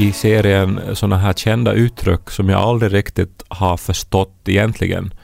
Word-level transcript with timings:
I 0.00 0.12
serien 0.12 0.80
såna 0.94 1.16
här 1.16 1.32
kända 1.32 1.72
uttryck 1.72 2.30
som 2.30 2.48
jag 2.48 2.60
aldrig 2.60 2.92
riktigt 2.94 3.42
har 3.48 3.76
förstått 3.76 4.34
egentligen. 4.46 5.14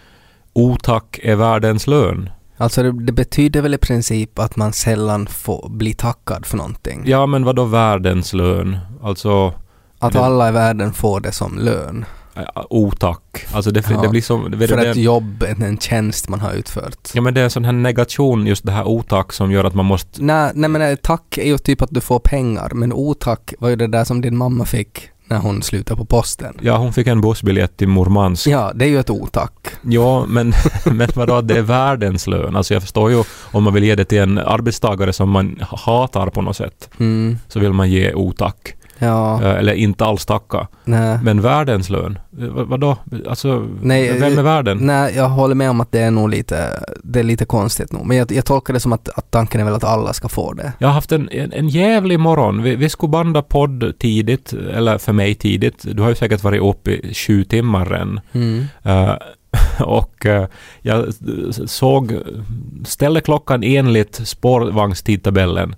Otack 0.53 1.19
är 1.23 1.37
världens 1.37 1.87
lön. 1.87 2.31
Alltså 2.57 2.83
det, 2.83 3.05
det 3.05 3.13
betyder 3.13 3.63
väl 3.63 3.75
i 3.75 3.79
princip 3.79 4.39
att 4.39 4.57
man 4.57 4.73
sällan 4.73 5.27
får 5.27 5.69
bli 5.71 5.95
tackad 5.95 6.47
för 6.47 6.57
någonting. 6.57 7.03
Ja, 7.07 7.27
men 7.27 7.45
vad 7.45 7.57
då 7.57 7.65
världens 7.65 8.33
lön? 8.33 8.79
Alltså 9.03 9.53
Att 9.99 10.13
det- 10.13 10.21
alla 10.21 10.49
i 10.49 10.53
världen 10.53 10.93
får 10.93 11.21
det 11.21 11.33
som 11.33 11.59
lön. 11.59 12.05
Äh, 12.37 12.63
otack. 12.71 13.47
Alltså 13.53 13.71
det, 13.71 13.91
Ja, 13.91 14.03
det 14.03 14.09
blir 14.09 14.23
som... 14.23 14.51
Det, 14.51 14.69
För 14.69 14.77
det, 14.77 14.91
ett 14.91 14.97
jobb, 14.97 15.43
en, 15.49 15.63
en 15.63 15.79
tjänst 15.79 16.29
man 16.29 16.41
har 16.41 16.53
utfört. 16.53 17.11
ja, 17.15 17.21
men 17.21 17.35
det 17.35 17.41
är 17.41 17.45
en 17.45 17.51
sån 17.51 17.65
här 17.65 17.73
negation, 17.73 18.47
just 18.47 18.67
det 18.67 18.73
här 18.73 18.85
otack 18.85 19.33
som 19.33 19.53
gör 19.53 19.65
att 19.65 19.75
man 19.75 19.87
måste... 19.87 20.23
Nej, 20.23 20.53
nej 20.55 20.71
men 20.71 20.83
eh, 20.83 20.97
tack 20.97 21.39
är 21.39 21.47
ju 21.47 21.59
typ 21.59 21.83
att 21.83 21.91
du 21.91 22.01
får 22.01 22.19
pengar, 22.19 22.71
men 22.75 22.93
otack 22.93 23.55
var 23.59 23.69
ju 23.69 23.77
det 23.77 23.87
där 23.87 24.05
som 24.05 24.21
din 24.21 24.37
mamma 24.37 24.65
fick 24.65 25.11
när 25.29 25.39
hon 25.39 25.63
slutade 25.63 25.99
på 25.99 26.05
posten. 26.05 26.55
Ja, 26.61 26.77
hon 26.77 26.93
fick 26.93 27.07
en 27.07 27.21
bussbiljett 27.21 27.77
till 27.77 27.89
Murmansk. 27.89 28.47
Ja, 28.47 28.73
det 28.75 28.85
är 28.85 28.89
ju 28.89 28.99
ett 29.01 29.11
otack. 29.11 29.69
Ja, 29.83 30.27
men, 30.29 30.53
men 30.85 31.09
vadå, 31.15 31.41
det 31.41 31.59
är 31.59 31.63
världens 31.63 32.27
lön? 32.27 32.57
Alltså 32.57 32.75
jag 32.75 32.83
förstår 32.83 33.11
ju 33.11 33.23
om 33.53 33.63
man 33.63 33.75
vill 33.75 33.85
ge 33.85 33.95
det 33.95 34.05
till 34.05 34.19
en 34.19 34.39
arbetstagare 34.39 35.13
som 35.13 35.31
man 35.31 35.59
hatar 35.61 36.27
på 36.31 36.43
något 36.43 36.57
sätt, 36.57 36.91
Mm, 36.99 37.39
så 37.49 37.61
vill 37.61 37.73
man 37.73 37.91
ge 37.91 38.15
otack. 38.15 38.75
Ja, 38.99 39.43
Eh, 39.43 39.59
Eller 39.59 39.73
inte 39.73 40.05
alls 40.05 40.27
tacka. 40.27 40.69
nej. 40.85 41.19
Men 41.23 41.41
världens 41.43 41.91
lön? 41.91 42.19
Eh, 42.41 42.47
vad- 42.49 42.67
Vadå? 42.69 42.97
Alltså, 43.29 43.67
Nej, 43.83 44.13
vem 44.21 44.33
är 44.33 44.39
eh, 44.39 44.43
världen? 44.45 44.79
Nej, 44.81 45.13
jag 45.17 45.29
håller 45.29 45.55
med 45.55 45.71
om 45.71 45.81
att 45.81 45.93
det 45.93 46.01
är 46.01 46.11
nog 46.11 46.31
lite, 46.31 46.83
det 47.03 47.19
är 47.19 47.23
lite 47.25 47.45
konstigt 47.45 47.93
nog. 47.93 48.07
Men 48.07 48.17
jag, 48.17 48.33
jag 48.33 48.45
tolkar 48.45 48.75
det 48.75 48.81
som 48.81 48.93
att, 48.93 49.09
att 49.09 49.31
tanken 49.31 49.61
är 49.61 49.65
väl 49.65 49.75
att 49.75 49.85
alla 49.85 50.13
ska 50.13 50.29
få 50.29 50.53
det. 50.53 50.73
Jag 50.79 50.89
har 50.89 50.95
haft 50.95 51.13
en, 51.13 51.29
en, 51.33 51.53
en 51.53 51.69
jävlig 51.69 52.21
morgon. 52.21 52.63
Vi, 52.63 52.77
vi 52.77 52.89
skulle 52.89 53.11
banda 53.11 53.43
podd 53.43 53.93
tidigt, 53.99 54.53
eller 54.53 54.99
för 54.99 55.13
mig 55.13 55.35
tidigt. 55.35 55.85
Du 55.93 56.03
har 56.03 56.09
ju 56.09 56.15
säkert 56.15 56.43
varit 56.43 56.63
uppe 56.63 56.91
i 56.91 57.15
sju 57.15 57.45
timmar 57.45 57.93
än. 57.93 58.21
Mm. 58.33 58.65
Eh, 58.83 59.15
och 59.81 60.27
jag 60.83 61.05
såg, 61.67 62.13
ställde 62.85 63.21
klockan 63.21 63.63
enligt 63.63 64.21
spårvagnstidtabellen 64.25 65.75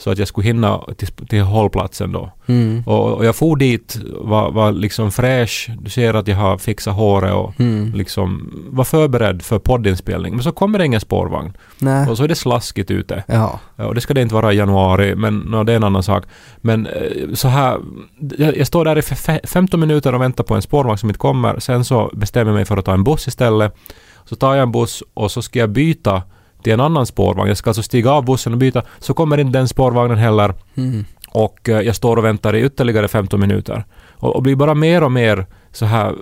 så 0.00 0.10
att 0.10 0.18
jag 0.18 0.28
skulle 0.28 0.46
hinna 0.46 0.80
till, 0.96 1.08
till 1.08 1.40
hållplatsen 1.42 2.12
då. 2.12 2.30
Mm. 2.46 2.82
Och, 2.86 3.12
och 3.12 3.24
jag 3.24 3.36
for 3.36 3.56
dit, 3.56 3.98
var, 4.20 4.50
var 4.50 4.72
liksom 4.72 5.10
fräsch. 5.12 5.70
Du 5.80 5.90
ser 5.90 6.14
att 6.14 6.28
jag 6.28 6.36
har 6.36 6.58
fixat 6.58 6.94
håret 6.94 7.32
och 7.34 7.60
Mm. 7.60 7.92
liksom 7.94 8.50
var 8.70 8.84
förberedd 8.84 9.42
för 9.42 9.58
poddinspelning. 9.58 10.34
Men 10.34 10.42
så 10.42 10.52
kommer 10.52 10.78
det 10.78 10.86
ingen 10.86 11.00
spårvagn. 11.00 11.56
Nej. 11.78 12.08
Och 12.08 12.16
så 12.16 12.24
är 12.24 12.28
det 12.28 12.34
slaskigt 12.34 12.90
ute. 12.90 13.24
Ja. 13.26 13.60
Och 13.76 13.94
det 13.94 14.00
ska 14.00 14.14
det 14.14 14.22
inte 14.22 14.34
vara 14.34 14.52
i 14.52 14.56
januari, 14.56 15.14
men 15.14 15.38
no, 15.38 15.64
det 15.64 15.72
är 15.72 15.76
en 15.76 15.84
annan 15.84 16.02
sak. 16.02 16.24
Men 16.60 16.86
eh, 16.86 17.32
så 17.34 17.48
här, 17.48 17.78
jag, 18.38 18.56
jag 18.56 18.66
står 18.66 18.84
där 18.84 18.98
i 18.98 19.00
fe- 19.00 19.46
15 19.46 19.80
minuter 19.80 20.14
och 20.14 20.20
väntar 20.20 20.44
på 20.44 20.54
en 20.54 20.62
spårvagn 20.62 20.98
som 20.98 21.08
inte 21.08 21.18
kommer. 21.18 21.58
Sen 21.60 21.84
så 21.84 22.10
bestämmer 22.12 22.50
jag 22.50 22.56
mig 22.56 22.64
för 22.64 22.76
att 22.76 22.84
ta 22.84 22.92
en 22.94 23.04
buss 23.04 23.28
istället. 23.28 23.76
Så 24.24 24.36
tar 24.36 24.54
jag 24.54 24.62
en 24.62 24.72
buss 24.72 25.02
och 25.14 25.30
så 25.30 25.42
ska 25.42 25.58
jag 25.58 25.70
byta 25.70 26.22
till 26.62 26.72
en 26.72 26.80
annan 26.80 27.06
spårvagn. 27.06 27.48
Jag 27.48 27.56
ska 27.56 27.70
alltså 27.70 27.82
stiga 27.82 28.10
av 28.10 28.24
bussen 28.24 28.52
och 28.52 28.58
byta. 28.58 28.82
Så 28.98 29.14
kommer 29.14 29.38
inte 29.38 29.58
den 29.58 29.68
spårvagnen 29.68 30.18
heller. 30.18 30.54
Mm. 30.76 31.04
Och 31.28 31.68
eh, 31.68 31.80
jag 31.80 31.96
står 31.96 32.16
och 32.16 32.24
väntar 32.24 32.56
i 32.56 32.64
ytterligare 32.64 33.08
15 33.08 33.40
minuter. 33.40 33.84
Och, 34.12 34.36
och 34.36 34.42
blir 34.42 34.56
bara 34.56 34.74
mer 34.74 35.02
och 35.02 35.12
mer 35.12 35.46
så 35.72 35.84
här 35.86 36.14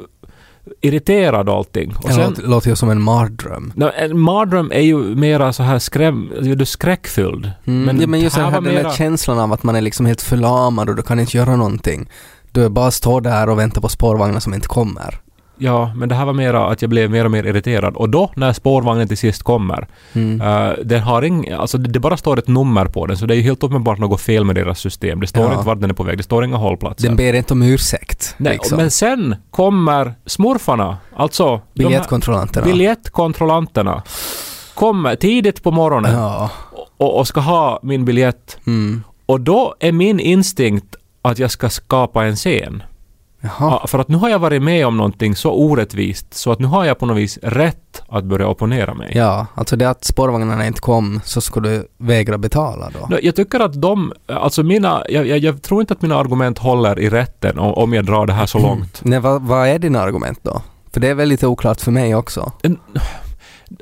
irriterad 0.80 1.48
och 1.48 1.54
allting. 1.54 1.94
Och 2.02 2.08
Det 2.08 2.42
låter, 2.42 2.70
ju 2.70 2.76
som 2.76 2.90
en 2.90 3.02
mardröm. 3.02 3.72
No, 3.76 3.90
en 3.96 4.18
mardröm 4.18 4.72
är 4.72 4.80
ju 4.80 4.96
mera 4.96 5.52
så 5.52 5.62
här 5.62 5.78
skräm, 5.78 6.32
du 6.56 6.66
skräckfylld. 6.66 7.50
Mm. 7.64 7.82
Men 7.82 8.00
ja, 8.00 8.06
men 8.06 8.20
just 8.20 8.36
här 8.36 8.50
här, 8.50 8.60
där 8.60 8.72
mera- 8.72 8.92
känslan 8.92 9.38
av 9.38 9.52
att 9.52 9.62
man 9.62 9.76
är 9.76 9.80
liksom 9.80 10.06
helt 10.06 10.22
förlamad 10.22 10.88
och 10.88 10.96
du 10.96 11.02
kan 11.02 11.20
inte 11.20 11.36
göra 11.36 11.56
någonting. 11.56 12.10
Du 12.52 12.68
bara 12.68 12.90
står 12.90 13.20
där 13.20 13.48
och 13.48 13.58
väntar 13.58 13.80
på 13.80 13.88
spårvagnar 13.88 14.40
som 14.40 14.54
inte 14.54 14.68
kommer. 14.68 15.20
Ja, 15.60 15.92
men 15.96 16.08
det 16.08 16.14
här 16.14 16.24
var 16.24 16.32
mera 16.32 16.66
att 16.66 16.82
jag 16.82 16.88
blev 16.90 17.10
mer 17.10 17.24
och 17.24 17.30
mer 17.30 17.44
irriterad. 17.46 17.96
Och 17.96 18.08
då, 18.08 18.30
när 18.36 18.52
spårvagnen 18.52 19.08
till 19.08 19.18
sist 19.18 19.42
kommer, 19.42 19.88
Mm. 20.12 20.40
eh, 20.40 20.72
den 20.84 21.00
har 21.00 21.24
ing, 21.24 21.50
alltså 21.50 21.78
det, 21.78 21.88
det 21.90 22.00
bara 22.00 22.16
står 22.16 22.38
ett 22.38 22.48
nummer 22.48 22.84
på 22.84 23.06
den, 23.06 23.16
så 23.16 23.26
det 23.26 23.34
är 23.34 23.36
ju 23.36 23.42
helt 23.42 23.62
uppenbart 23.62 23.98
något 23.98 24.20
fel 24.20 24.44
med 24.44 24.54
deras 24.56 24.78
system. 24.80 25.20
Det 25.20 25.26
står 25.26 25.42
Ja. 25.44 25.52
inte 25.52 25.66
vart 25.66 25.80
den 25.80 25.90
är 25.90 25.94
på 25.94 26.02
väg, 26.02 26.16
det 26.18 26.22
står 26.22 26.44
inga 26.44 26.56
hållplatser. 26.56 27.06
Den 27.08 27.16
ber 27.16 27.32
inte 27.32 27.52
om 27.54 27.62
ursäkt. 27.62 28.34
Nej, 28.38 28.52
liksom. 28.52 28.76
men 28.76 28.90
sen 28.90 29.36
kommer 29.50 30.14
smurfarna, 30.26 30.96
alltså 31.16 31.60
Biljettkontrollanterna. 31.74 32.66
biljettkontrollanterna, 32.66 34.02
kommer 34.74 35.16
tidigt 35.16 35.62
på 35.62 35.70
morgonen 35.70 36.12
Ja. 36.14 36.50
och, 36.96 37.18
och 37.18 37.28
ska 37.28 37.40
ha 37.40 37.80
min 37.82 38.04
biljett. 38.04 38.58
Mm. 38.66 39.02
Och 39.26 39.40
då 39.40 39.74
är 39.80 39.92
min 39.92 40.20
instinkt 40.20 40.96
att 41.22 41.38
jag 41.38 41.50
ska 41.50 41.70
skapa 41.70 42.24
en 42.24 42.36
scen. 42.36 42.82
Ja, 43.40 43.84
för 43.86 43.98
att 43.98 44.08
nu 44.08 44.16
har 44.16 44.28
jag 44.28 44.38
varit 44.38 44.62
med 44.62 44.86
om 44.86 44.96
någonting 44.96 45.36
så 45.36 45.52
orättvist 45.52 46.34
så 46.34 46.52
att 46.52 46.58
nu 46.58 46.66
har 46.66 46.84
jag 46.84 46.98
på 46.98 47.06
något 47.06 47.16
vis 47.16 47.38
rätt 47.42 48.02
att 48.08 48.24
börja 48.24 48.46
opponera 48.48 48.94
mig. 48.94 49.12
Ja, 49.14 49.46
alltså 49.54 49.76
det 49.76 49.90
att 49.90 50.04
spårvagnarna 50.04 50.66
inte 50.66 50.80
kom 50.80 51.20
så 51.24 51.40
skulle 51.40 51.68
du 51.68 51.88
vägra 51.98 52.38
betala 52.38 52.90
då. 53.08 53.18
Jag 53.22 53.36
tycker 53.36 53.60
att 53.60 53.80
de, 53.82 54.12
alltså 54.26 54.62
mina, 54.62 55.02
jag, 55.08 55.26
jag, 55.26 55.38
jag 55.38 55.62
tror 55.62 55.80
inte 55.80 55.92
att 55.94 56.02
mina 56.02 56.16
argument 56.16 56.58
håller 56.58 56.98
i 56.98 57.08
rätten 57.10 57.58
om, 57.58 57.74
om 57.74 57.92
jag 57.92 58.04
drar 58.06 58.26
det 58.26 58.32
här 58.32 58.46
så 58.46 58.58
långt. 58.58 59.00
Nej, 59.04 59.20
vad, 59.20 59.42
vad 59.42 59.68
är 59.68 59.78
dina 59.78 60.00
argument 60.00 60.38
då? 60.42 60.62
För 60.92 61.00
det 61.00 61.08
är 61.08 61.14
väl 61.14 61.28
lite 61.28 61.46
oklart 61.46 61.80
för 61.80 61.90
mig 61.90 62.14
också. 62.14 62.52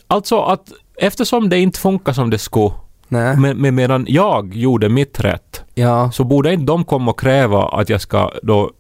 Alltså 0.07 0.41
att 0.41 0.73
eftersom 0.97 1.49
det 1.49 1.59
inte 1.59 1.79
funkar 1.79 2.13
som 2.13 2.31
det 2.31 2.39
skulle, 2.39 2.71
Nej. 3.09 3.37
med, 3.37 3.57
med, 3.57 3.75
medan 3.75 4.07
jag 4.09 4.55
gjorde 4.55 4.89
mitt 4.89 5.21
rätt, 5.21 5.63
Ja. 5.75 6.11
så 6.13 6.25
borde 6.25 6.53
inte 6.53 6.67
de 6.67 6.85
komma 6.85 7.11
och 7.11 7.21
kräva 7.21 7.69
att 7.69 7.89
jag 7.89 8.01
ska 8.01 8.31
då 8.43 8.71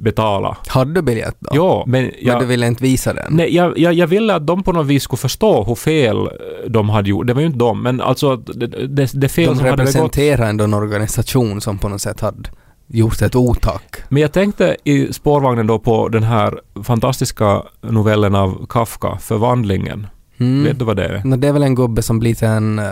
betala. 0.00 0.56
Hade 0.68 0.94
du 0.94 1.02
biljett 1.02 1.36
då? 1.40 1.48
Ja, 1.52 1.84
men 1.86 2.02
Men 2.04 2.12
jag, 2.20 2.40
du 2.40 2.46
ville 2.46 2.66
inte 2.66 2.82
visa 2.82 3.12
den? 3.12 3.32
Nej, 3.36 3.54
jag, 3.54 3.78
jag, 3.78 3.94
jag 3.94 4.06
ville 4.06 4.34
att 4.34 4.46
de 4.46 4.62
på 4.62 4.72
något 4.72 4.86
vis 4.86 5.02
skulle 5.02 5.18
förstå 5.18 5.64
hur 5.64 5.74
fel 5.74 6.16
eh, 6.16 6.26
de 6.70 6.88
hade 6.90 7.10
gjort. 7.10 7.26
Det 7.26 7.34
var 7.34 7.40
ju 7.40 7.46
inte 7.46 7.58
de, 7.58 7.82
men 7.82 8.00
alltså 8.00 8.32
att 8.32 8.46
det, 8.46 8.66
det, 8.66 9.10
det 9.14 9.28
fel 9.28 9.48
De 9.48 9.56
som 9.56 9.64
hade 9.64 9.76
begått. 9.76 9.80
representerar 9.80 10.48
ändå 10.48 10.64
en 10.64 10.74
organisation 10.74 11.60
som 11.60 11.78
på 11.78 11.88
något 11.88 12.00
sätt 12.02 12.20
hade 12.20 12.48
gjort 12.86 13.22
ett 13.22 13.34
otack. 13.36 13.96
Men 14.08 14.22
jag 14.22 14.32
tänkte 14.32 14.76
i 14.84 15.12
spårvagnen 15.12 15.66
då 15.66 15.78
på 15.78 16.08
den 16.08 16.22
här 16.22 16.60
fantastiska 16.84 17.62
novellen 17.80 18.34
av 18.34 18.66
Kafka, 18.68 19.18
Förvandlingen. 19.20 20.06
Mm. 20.38 20.64
Vet 20.64 20.78
du 20.78 20.84
vad 20.84 20.96
det 20.96 21.04
är? 21.04 21.22
Men 21.24 21.40
det 21.40 21.48
är 21.48 21.52
väl 21.52 21.62
en 21.62 21.74
gubbe 21.74 22.02
som 22.02 22.18
blir 22.18 22.34
till 22.34 22.48
en 22.48 22.78
eh, 22.78 22.84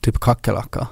typ 0.00 0.20
kackerlacka? 0.20 0.86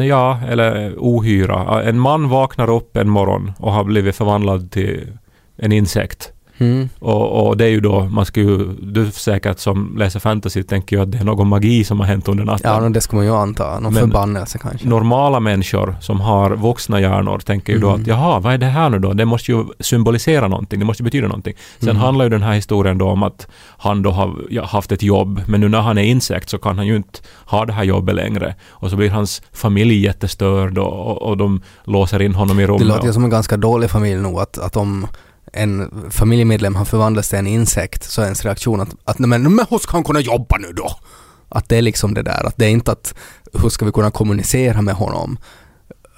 Ja, 0.00 0.40
eller 0.48 0.94
ohyra. 0.98 1.82
En 1.82 1.98
man 1.98 2.28
vaknar 2.28 2.70
upp 2.70 2.96
en 2.96 3.08
morgon 3.08 3.52
och 3.58 3.72
har 3.72 3.84
blivit 3.84 4.16
förvandlad 4.16 4.70
till 4.70 5.18
en 5.56 5.72
insekt. 5.72 6.33
Mm. 6.58 6.88
Och, 6.98 7.46
och 7.48 7.56
det 7.56 7.64
är 7.64 7.68
ju 7.68 7.80
då, 7.80 8.04
man 8.04 8.26
ska 8.26 8.40
ju, 8.40 8.72
du 8.82 9.10
säkert 9.10 9.58
som 9.58 9.94
läser 9.98 10.20
fantasy 10.20 10.62
tänker 10.62 10.96
ju 10.96 11.02
att 11.02 11.12
det 11.12 11.18
är 11.18 11.24
någon 11.24 11.48
magi 11.48 11.84
som 11.84 12.00
har 12.00 12.06
hänt 12.06 12.28
under 12.28 12.44
natten. 12.44 12.82
Ja, 12.84 12.88
det 12.88 13.00
ska 13.00 13.16
man 13.16 13.24
ju 13.26 13.34
anta. 13.34 13.80
Någon 13.80 13.82
Men- 13.94 14.02
förbannelse 14.02 14.58
kanske. 14.58 14.88
normala 14.88 15.40
människor 15.40 15.96
som 16.00 16.20
har 16.20 16.56
vuxna 16.56 17.00
hjärnor 17.00 17.38
tänker 17.38 17.72
ju 17.72 17.78
då 17.78 17.88
Mm. 17.88 18.00
att 18.00 18.06
jaha, 18.06 18.38
vad 18.40 18.54
är 18.54 18.58
det 18.58 18.66
här 18.66 18.90
nu 18.90 18.98
då? 18.98 19.12
Det 19.12 19.24
måste 19.24 19.52
ju 19.52 19.64
symbolisera 19.80 20.48
någonting, 20.48 20.78
det 20.78 20.84
måste 20.84 21.02
betyda 21.02 21.26
någonting. 21.28 21.54
Sen 21.78 21.88
Mm. 21.88 22.02
handlar 22.02 22.24
ju 22.24 22.28
den 22.28 22.42
här 22.42 22.52
historien 22.54 22.98
då 22.98 23.08
om 23.08 23.22
att 23.22 23.46
han 23.78 24.02
då 24.02 24.10
har 24.10 24.62
haft 24.62 24.92
ett 24.92 25.02
jobb, 25.02 25.40
men 25.46 25.60
nu 25.60 25.68
när 25.68 25.80
han 25.80 25.98
är 25.98 26.02
insekt 26.02 26.48
så 26.50 26.58
kan 26.58 26.76
han 26.78 26.86
ju 26.86 26.96
inte 26.96 27.18
ha 27.46 27.64
det 27.64 27.72
här 27.72 27.84
jobbet 27.84 28.14
längre. 28.14 28.54
Och 28.68 28.90
så 28.90 28.96
blir 28.96 29.10
hans 29.10 29.42
familj 29.52 29.94
jättestörd 30.04 30.78
och, 30.78 31.06
och, 31.10 31.22
och 31.22 31.36
de 31.36 31.60
låser 31.84 32.22
in 32.22 32.34
honom 32.34 32.60
i 32.60 32.66
rummet. 32.66 32.80
Det 32.80 32.84
låter 32.88 33.06
ju 33.06 33.12
som 33.12 33.24
en 33.24 33.30
ganska 33.30 33.56
dålig 33.56 33.90
familj 33.90 34.20
nog 34.22 34.40
att, 34.40 34.58
att 34.58 34.76
om 34.76 35.06
en 35.54 35.90
familjemedlem 36.10 36.76
har 36.76 36.84
förvandlats 36.84 37.28
till 37.28 37.38
en 37.38 37.46
insekt 37.46 38.04
så 38.04 38.20
är 38.20 38.24
ens 38.24 38.44
reaktion 38.44 38.80
att, 38.80 38.88
att 39.04 39.18
nej, 39.18 39.28
men, 39.28 39.54
men 39.54 39.66
hur 39.70 39.78
ska 39.78 39.92
han 39.92 40.04
kunna 40.04 40.20
jobba 40.20 40.56
nu 40.58 40.72
då? 40.72 40.90
Att 41.48 41.68
det 41.68 41.76
är 41.76 41.82
liksom 41.82 42.14
det 42.14 42.22
där, 42.22 42.46
att 42.46 42.56
det 42.56 42.64
är 42.64 42.70
inte 42.70 42.92
att 42.92 43.14
hur 43.52 43.68
ska 43.68 43.84
vi 43.84 43.92
kunna 43.92 44.10
kommunicera 44.10 44.82
med 44.82 44.94
honom? 44.94 45.38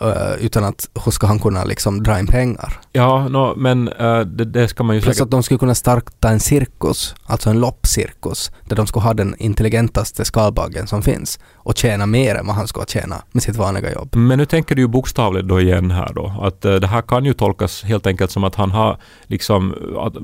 Eh, 0.01 0.45
utan 0.45 0.65
att 0.65 0.89
hur 1.05 1.13
ska 1.13 1.27
han 1.27 1.39
kunna 1.39 1.65
liksom 1.65 2.03
dra 2.03 2.19
in 2.19 2.27
pengar? 2.27 2.81
Ja, 2.93 3.29
nå, 3.29 3.55
men 3.57 3.89
eh, 3.89 4.21
det, 4.21 4.45
det 4.45 4.69
ska 4.69 4.85
man 4.85 4.97
ju 4.97 5.03
Plus 5.03 5.17
säkert... 5.17 5.25
att 5.27 5.31
de 5.31 5.43
skulle 5.43 5.59
kunna 5.59 5.75
starta 5.75 6.29
en 6.29 6.41
cirkus, 6.41 7.15
alltså 7.27 7.51
en 7.51 7.61
loppcirkus, 7.61 8.51
där 8.65 8.77
de 8.77 8.87
skulle 8.87 9.03
ha 9.03 9.15
den 9.15 9.35
intelligentaste 9.39 10.25
skalbaggen 10.25 10.87
som 10.87 11.03
finns 11.03 11.39
och 11.55 11.77
tjäna 11.77 12.07
mer 12.07 12.35
än 12.35 12.47
vad 12.47 12.57
han 12.57 12.69
skulle 12.69 12.87
tjäna 12.87 13.17
med 13.33 13.43
sitt 13.43 13.57
vanliga 13.57 13.93
jobb. 13.93 14.17
Men 14.17 14.39
nu 14.39 14.47
tänker 14.47 14.75
du 14.75 14.83
ju 14.83 14.89
bokstavligt 14.89 15.49
då 15.49 15.61
igen 15.61 15.91
här 15.91 16.13
då. 16.15 16.33
Att 16.41 16.65
eh, 16.65 16.75
det 16.75 16.87
här 16.87 17.03
kan 17.03 17.25
ju 17.25 17.33
tolkas 17.33 17.83
helt 17.83 18.07
enkelt 18.07 18.31
som 18.31 18.45
att 18.45 18.55
han 18.55 18.71
har 18.71 18.99
liksom 19.27 19.75
att, 19.99 20.17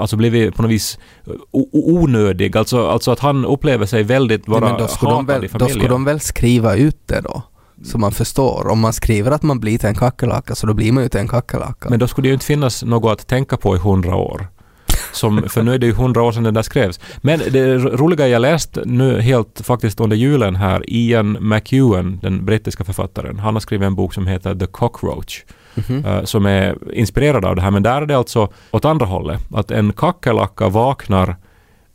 alltså 0.00 0.16
blivit 0.16 0.56
på 0.56 0.62
något 0.62 0.70
vis 0.70 0.98
onödig. 1.72 2.56
Alltså, 2.56 2.86
alltså 2.88 3.10
att 3.10 3.20
han 3.20 3.44
upplever 3.44 3.86
sig 3.86 4.02
väldigt 4.02 4.48
vara 4.48 4.60
Nej, 4.60 4.70
men 4.70 4.80
då 4.80 4.88
skulle, 4.88 5.12
de 5.12 5.26
väl, 5.26 5.48
då 5.52 5.68
skulle 5.68 5.88
de 5.88 6.04
väl 6.04 6.20
skriva 6.20 6.74
ut 6.74 6.98
det 7.06 7.20
då? 7.20 7.42
Så 7.82 7.98
man 7.98 8.12
förstår. 8.12 8.68
Om 8.68 8.80
man 8.80 8.92
skriver 8.92 9.30
att 9.30 9.42
man 9.42 9.60
blir 9.60 9.78
till 9.78 9.88
en 9.88 9.94
kackerlacka 9.94 10.54
så 10.54 10.66
då 10.66 10.74
blir 10.74 10.92
man 10.92 11.02
ju 11.02 11.08
till 11.08 11.20
en 11.20 11.28
kackerlacka. 11.28 11.90
Men 11.90 11.98
då 11.98 12.08
skulle 12.08 12.24
det 12.24 12.28
ju 12.28 12.34
inte 12.34 12.46
finnas 12.46 12.82
något 12.84 13.12
att 13.20 13.26
tänka 13.26 13.56
på 13.56 13.76
i 13.76 13.78
hundra 13.78 14.16
år. 14.16 14.46
Som, 15.12 15.42
för 15.48 15.62
nu 15.62 15.74
är 15.74 15.78
det 15.78 15.86
ju 15.86 15.92
hundra 15.92 16.22
år 16.22 16.32
sedan 16.32 16.42
den 16.42 16.54
där 16.54 16.62
skrevs. 16.62 17.00
Men 17.22 17.40
det 17.50 17.74
ro- 17.78 17.96
roliga 17.96 18.28
jag 18.28 18.42
läst 18.42 18.78
nu 18.84 19.20
helt 19.20 19.60
faktiskt 19.64 20.00
under 20.00 20.16
julen 20.16 20.56
här, 20.56 20.84
Ian 20.86 21.36
McEwan, 21.40 22.18
den 22.22 22.44
brittiska 22.44 22.84
författaren, 22.84 23.38
han 23.38 23.54
har 23.54 23.60
skrivit 23.60 23.86
en 23.86 23.94
bok 23.94 24.14
som 24.14 24.26
heter 24.26 24.54
The 24.54 24.66
Cockroach. 24.66 25.42
Mhm. 25.74 26.04
eh, 26.04 26.24
som 26.24 26.46
är 26.46 26.76
inspirerad 26.92 27.44
av 27.44 27.56
det 27.56 27.62
här. 27.62 27.70
Men 27.70 27.82
där 27.82 28.02
är 28.02 28.06
det 28.06 28.16
alltså 28.16 28.48
åt 28.70 28.84
andra 28.84 29.06
hållet. 29.06 29.40
Att 29.54 29.70
en 29.70 29.92
kackerlacka 29.92 30.68
vaknar 30.68 31.36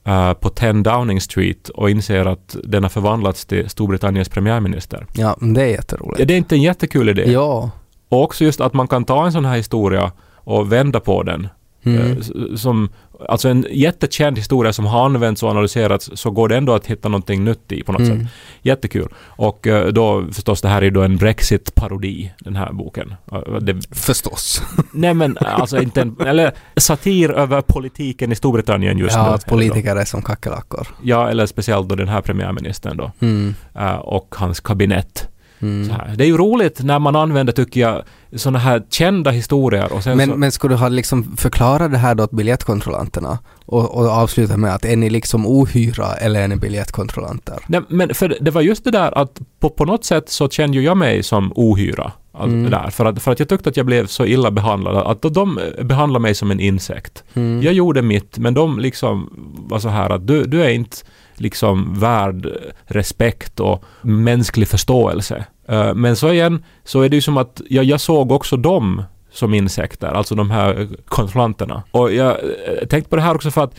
eh, 0.10 0.34
på 0.34 0.50
10 0.50 0.74
Downing 0.74 1.22
Street 1.22 1.70
och 1.70 1.90
inser 1.90 2.26
att 2.26 2.56
den 2.64 2.84
har 2.84 2.90
förvandlats 2.90 3.46
till 3.46 3.70
Storbritanniens 3.70 4.30
premiärminister. 4.30 5.06
Ja, 5.14 5.38
det 5.42 5.62
är 5.62 5.68
jätteroligt. 5.68 6.20
Är 6.20 6.26
det 6.26 6.38
inte 6.38 6.56
en 6.56 6.62
jättekul 6.62 7.10
idé? 7.10 7.32
Ja. 7.32 7.72
Och 8.10 8.24
också 8.24 8.44
just 8.44 8.62
att 8.62 8.74
man 8.74 8.88
kan 8.88 9.06
ta 9.06 9.26
en 9.26 9.32
sån 9.32 9.46
här 9.46 9.58
historia 9.58 10.12
och 10.36 10.72
vända 10.72 11.00
på 11.00 11.24
den. 11.24 11.48
Mm. 11.84 12.12
Eh, 12.12 12.56
Som, 12.56 12.90
alltså 13.30 13.50
en 13.50 13.66
jättekänd 13.72 14.38
historia 14.38 14.74
som 14.74 14.86
har 14.86 15.06
använts 15.06 15.44
och 15.44 15.50
analyserats 15.50 16.10
så 16.14 16.31
går 16.31 16.48
det 16.50 16.58
ändå 16.58 16.74
att 16.74 16.86
hitta 16.86 17.10
någonting 17.10 17.44
nytt 17.44 17.72
i 17.72 17.84
på 17.84 17.92
något 17.92 18.02
Mm. 18.02 18.20
sätt. 18.20 18.28
Jättekul. 18.62 19.08
Och 19.20 19.68
eh, 19.68 19.88
då 19.88 20.26
förstås 20.31 20.62
det 20.62 20.68
här 20.68 20.81
är 20.81 20.92
då 20.92 21.02
en 21.02 21.18
Brexit-parodi, 21.18 22.31
den 22.40 22.56
här 22.56 22.72
boken. 22.74 23.14
Eh, 23.31 23.56
Det, 23.62 23.96
Förstås. 23.96 24.62
nej 24.94 25.14
men 25.14 25.38
alltså 25.42 25.81
inte 25.81 26.02
en, 26.02 26.16
eller 26.26 26.52
satir 26.78 27.31
över 27.31 27.62
politiken 27.62 28.32
i 28.32 28.36
Storbritannien 28.36 28.98
just 28.98 29.16
ja, 29.16 29.24
nu. 29.28 29.30
att 29.30 29.46
politiker 29.46 29.96
är 29.96 30.06
som 30.06 30.22
kackerlackor. 30.22 30.88
Ja, 31.04 31.30
eller 31.30 31.46
speciellt 31.46 31.90
då 31.90 31.96
den 31.96 32.08
här 32.08 32.22
premiärministern 32.22 32.98
då. 32.98 33.12
Mm. 33.20 33.54
Och 34.02 34.36
hans 34.38 34.60
kabinett. 34.60 35.30
Mm. 35.62 35.98
Det 36.16 36.24
är 36.24 36.28
ju 36.28 36.38
roligt 36.38 36.84
när 36.84 37.00
man 37.00 37.16
använder, 37.16 37.54
tycker 37.54 37.82
jag, 37.82 38.04
sådana 38.36 38.60
här 38.60 38.84
kända 38.90 39.32
historier 39.32 39.94
och 39.94 40.04
sen 40.04 40.14
så... 40.14 40.18
Men, 40.28 40.40
men 40.40 40.52
skulle 40.52 40.74
du 40.74 40.78
ha 40.80 40.90
liksom 40.90 41.38
förklara 41.38 41.88
det 41.88 41.98
här 41.98 42.16
då 42.16 42.24
åt 42.24 42.32
biljettkontrollanterna 42.32 43.40
och, 43.66 43.96
och 43.96 44.06
avsluta 44.06 44.58
med 44.58 44.76
att 44.76 44.86
är 44.86 44.96
ni 44.96 45.10
liksom 45.10 45.48
ohyra 45.48 46.14
eller 46.14 46.42
är 46.42 46.48
ni 46.48 46.56
biljettkontrollanter? 46.56 47.58
Nej, 47.68 47.82
men 47.88 48.14
för 48.14 48.38
det 48.42 48.52
var 48.52 48.62
just 48.62 48.84
det 48.84 48.92
där 48.92 49.18
att 49.18 49.40
på, 49.60 49.70
på 49.70 49.86
något 49.86 50.06
sätt 50.06 50.30
så 50.30 50.50
kände 50.50 50.78
ju 50.78 50.84
jag 50.84 50.98
mig 50.98 51.24
som 51.24 51.52
ohyra. 51.56 52.12
Mm. 52.44 52.70
där, 52.70 52.90
för, 52.90 53.06
att, 53.06 53.22
för 53.22 53.32
att 53.32 53.40
jag 53.40 53.50
tyckte 53.50 53.70
att 53.70 53.78
jag 53.78 53.86
blev 53.86 54.08
så 54.08 54.26
illa 54.26 54.52
behandlad. 54.52 54.98
Att 54.98 55.34
de 55.34 55.60
behandlade 55.82 56.22
mig 56.22 56.36
som 56.36 56.52
en 56.52 56.60
insekt. 56.60 57.24
Mm. 57.34 57.62
Jag 57.62 57.74
gjorde 57.74 58.02
mitt, 58.02 58.38
men 58.38 58.54
de 58.54 58.80
liksom 58.80 59.30
var 59.70 59.80
så 59.80 59.90
här 59.90 60.10
att 60.10 60.28
du, 60.28 60.44
du 60.44 60.64
är 60.64 60.70
inte 60.70 60.98
liksom 61.39 62.00
värd 62.00 62.47
respekt 62.86 63.59
och 63.59 63.83
mänsklig 64.01 64.68
förståelse. 64.68 65.45
Eh, 65.68 65.94
men 65.94 66.15
så 66.15 66.31
igen, 66.31 66.63
så 66.83 67.01
är 67.01 67.09
det 67.09 67.15
ju 67.15 67.21
som 67.21 67.38
att 67.38 67.62
jag, 67.69 67.86
jag 67.86 68.01
såg 68.01 68.31
också 68.31 68.57
dem 68.57 69.03
som 69.31 69.53
insekter, 69.53 70.07
alltså 70.07 70.36
de 70.36 70.51
här 70.51 70.88
kontrollanterna. 71.07 71.83
Och 71.91 72.13
jag 72.13 72.30
eh, 72.30 72.88
tänkte 72.88 73.09
på 73.09 73.15
det 73.15 73.21
här 73.21 73.36
också 73.36 73.51
för 73.51 73.63
att 73.63 73.75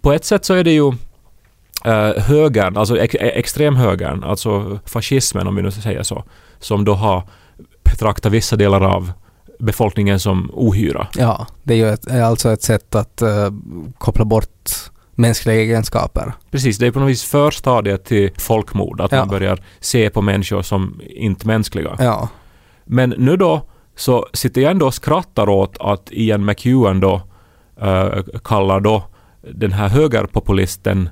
på 0.00 0.12
ett 0.12 0.24
sätt 0.24 0.44
så 0.44 0.54
är 0.54 0.64
det 0.64 0.72
ju 0.72 0.88
eh, 1.84 2.22
högern, 2.22 2.76
alltså 2.76 2.98
ex, 2.98 3.14
e-, 3.14 3.18
extremhögern, 3.18 4.24
alltså 4.24 4.78
fascismen 4.86 5.46
om 5.46 5.56
vi 5.56 5.62
nu 5.62 5.70
ska 5.70 5.80
säga 5.80 6.04
så, 6.04 6.24
som 6.58 6.84
då 6.84 6.94
har 6.94 7.22
betraktat 7.84 8.32
vissa 8.32 8.56
delar 8.56 8.80
av 8.80 9.12
befolkningen 9.58 10.20
som 10.20 10.50
ohyra. 10.52 11.06
Ja, 11.16 11.46
det 11.62 11.74
är 11.74 11.78
ju 11.78 11.88
ett, 11.88 12.06
är 12.06 12.22
alltså 12.22 12.52
ett 12.52 12.62
sätt 12.62 12.94
att 12.94 13.22
eh, 13.22 13.50
koppla 13.98 14.24
bort 14.24 14.70
mänskliga 15.20 15.56
egenskaper. 15.56 16.32
Precis, 16.50 16.78
det 16.78 16.86
är 16.86 16.90
på 16.90 17.00
något 17.00 17.08
vis 17.10 17.24
förstadiet 17.24 18.04
till 18.04 18.30
folkmord, 18.38 19.00
att 19.00 19.12
Ja. 19.12 19.18
man 19.18 19.28
börjar 19.28 19.58
se 19.80 20.10
på 20.10 20.22
människor 20.22 20.62
som 20.62 21.00
inte 21.10 21.46
mänskliga. 21.46 21.96
Ja. 21.98 22.28
Men 22.84 23.10
nu 23.18 23.36
då 23.36 23.62
så 23.96 24.26
sitter 24.32 24.60
jag 24.60 24.70
ändå 24.70 24.86
och 24.86 24.94
skrattar 24.94 25.48
åt 25.48 25.76
att 25.80 26.08
Ian 26.12 26.44
McEwan 26.44 27.00
då 27.00 27.22
eh, 27.80 28.08
kallar 28.44 28.80
då 28.80 29.04
den 29.54 29.72
här 29.72 29.88
högerpopulisten 29.88 31.08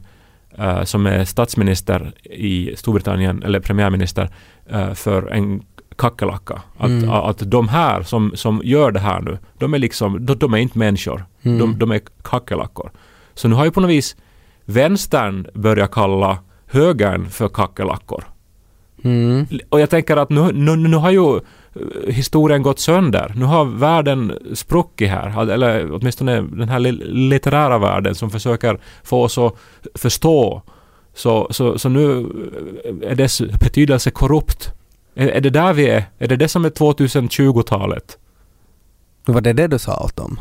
eh, 0.59 0.83
som 0.85 1.07
är 1.07 1.25
statsminister 1.25 2.13
i 2.25 2.77
Storbritannien, 2.77 3.43
eller 3.43 3.61
premiärminister, 3.61 4.31
eh, 4.71 4.93
för 4.95 5.27
en 5.29 5.63
kackerlacka. 5.97 6.63
Att, 6.79 6.89
Mm. 6.89 7.11
att 7.11 7.39
de 7.51 7.69
här 7.69 8.03
som, 8.03 8.33
som 8.35 8.61
gör 8.65 8.91
det 8.91 9.01
här 9.01 9.21
nu, 9.21 9.39
de 9.59 9.75
är 9.75 9.79
liksom, 9.79 10.27
de, 10.27 10.39
de 10.39 10.55
är 10.55 10.59
inte 10.59 10.79
människor. 10.79 11.25
Mm. 11.43 11.59
De, 11.59 11.79
de 11.79 11.91
är 11.91 12.01
kackerlackor. 12.23 12.91
Så 13.39 13.49
nu 13.49 13.55
har 13.55 13.65
ju 13.65 13.71
på 13.71 13.81
något 13.81 13.91
vis 13.91 14.17
vänstern 14.65 15.47
börjat 15.55 15.91
kalla 15.91 16.39
högern 16.67 17.31
för 17.31 17.49
kackerlackor. 17.49 18.25
Mm. 19.05 19.47
Och 19.69 19.81
jag 19.81 19.91
tänker 19.91 20.17
att 20.17 20.31
nu, 20.31 20.53
nu, 20.53 20.77
nu 20.77 20.97
har 20.97 21.11
ju 21.11 21.37
eh, 21.37 21.43
historien 22.07 22.63
gått 22.63 22.79
sönder. 22.79 23.33
Nu 23.37 23.45
har 23.45 23.65
världen 23.65 24.39
spruckit 24.55 25.11
här. 25.11 25.51
Eller 25.51 25.93
åtminstone 25.93 26.41
den 26.41 26.69
här 26.69 26.79
li- 26.79 27.05
litterära 27.05 27.79
världen 27.79 28.15
som 28.15 28.31
försöker 28.31 28.81
få 29.03 29.23
oss 29.23 29.39
att 29.39 29.55
förstå. 29.95 30.63
Så, 31.15 31.49
så, 31.51 31.79
så 31.79 31.89
nu 31.89 32.27
är 33.03 33.15
dess 33.15 33.41
betydelse 33.41 34.11
korrupt. 34.11 34.73
Är, 35.15 35.29
är 35.29 35.41
det 35.41 35.51
där 35.51 35.73
vi 35.73 35.89
är? 35.89 36.05
Är 36.19 36.29
det 36.29 36.37
det 36.37 36.49
som 36.49 36.65
är 36.65 36.71
2020-talet? 36.71 38.19
Var 39.25 39.41
det 39.41 39.53
det 39.53 39.67
du 39.67 39.79
sa 39.79 40.05
åt 40.05 40.17
dem? 40.17 40.41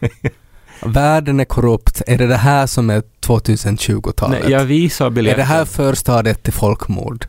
Världen 0.82 1.40
är 1.40 1.44
korrupt. 1.44 2.02
Är 2.06 2.18
det 2.18 2.26
det 2.26 2.36
här 2.36 2.66
som 2.66 2.90
är 2.90 3.02
2020-talet? 3.26 4.42
Nej, 4.42 4.52
jag 4.52 4.64
visar 4.64 5.06
är 5.06 5.10
biljetten. 5.10 5.38
det 5.38 5.44
här 5.44 5.64
förstadiet 5.64 6.42
till 6.42 6.52
folkmord? 6.52 7.26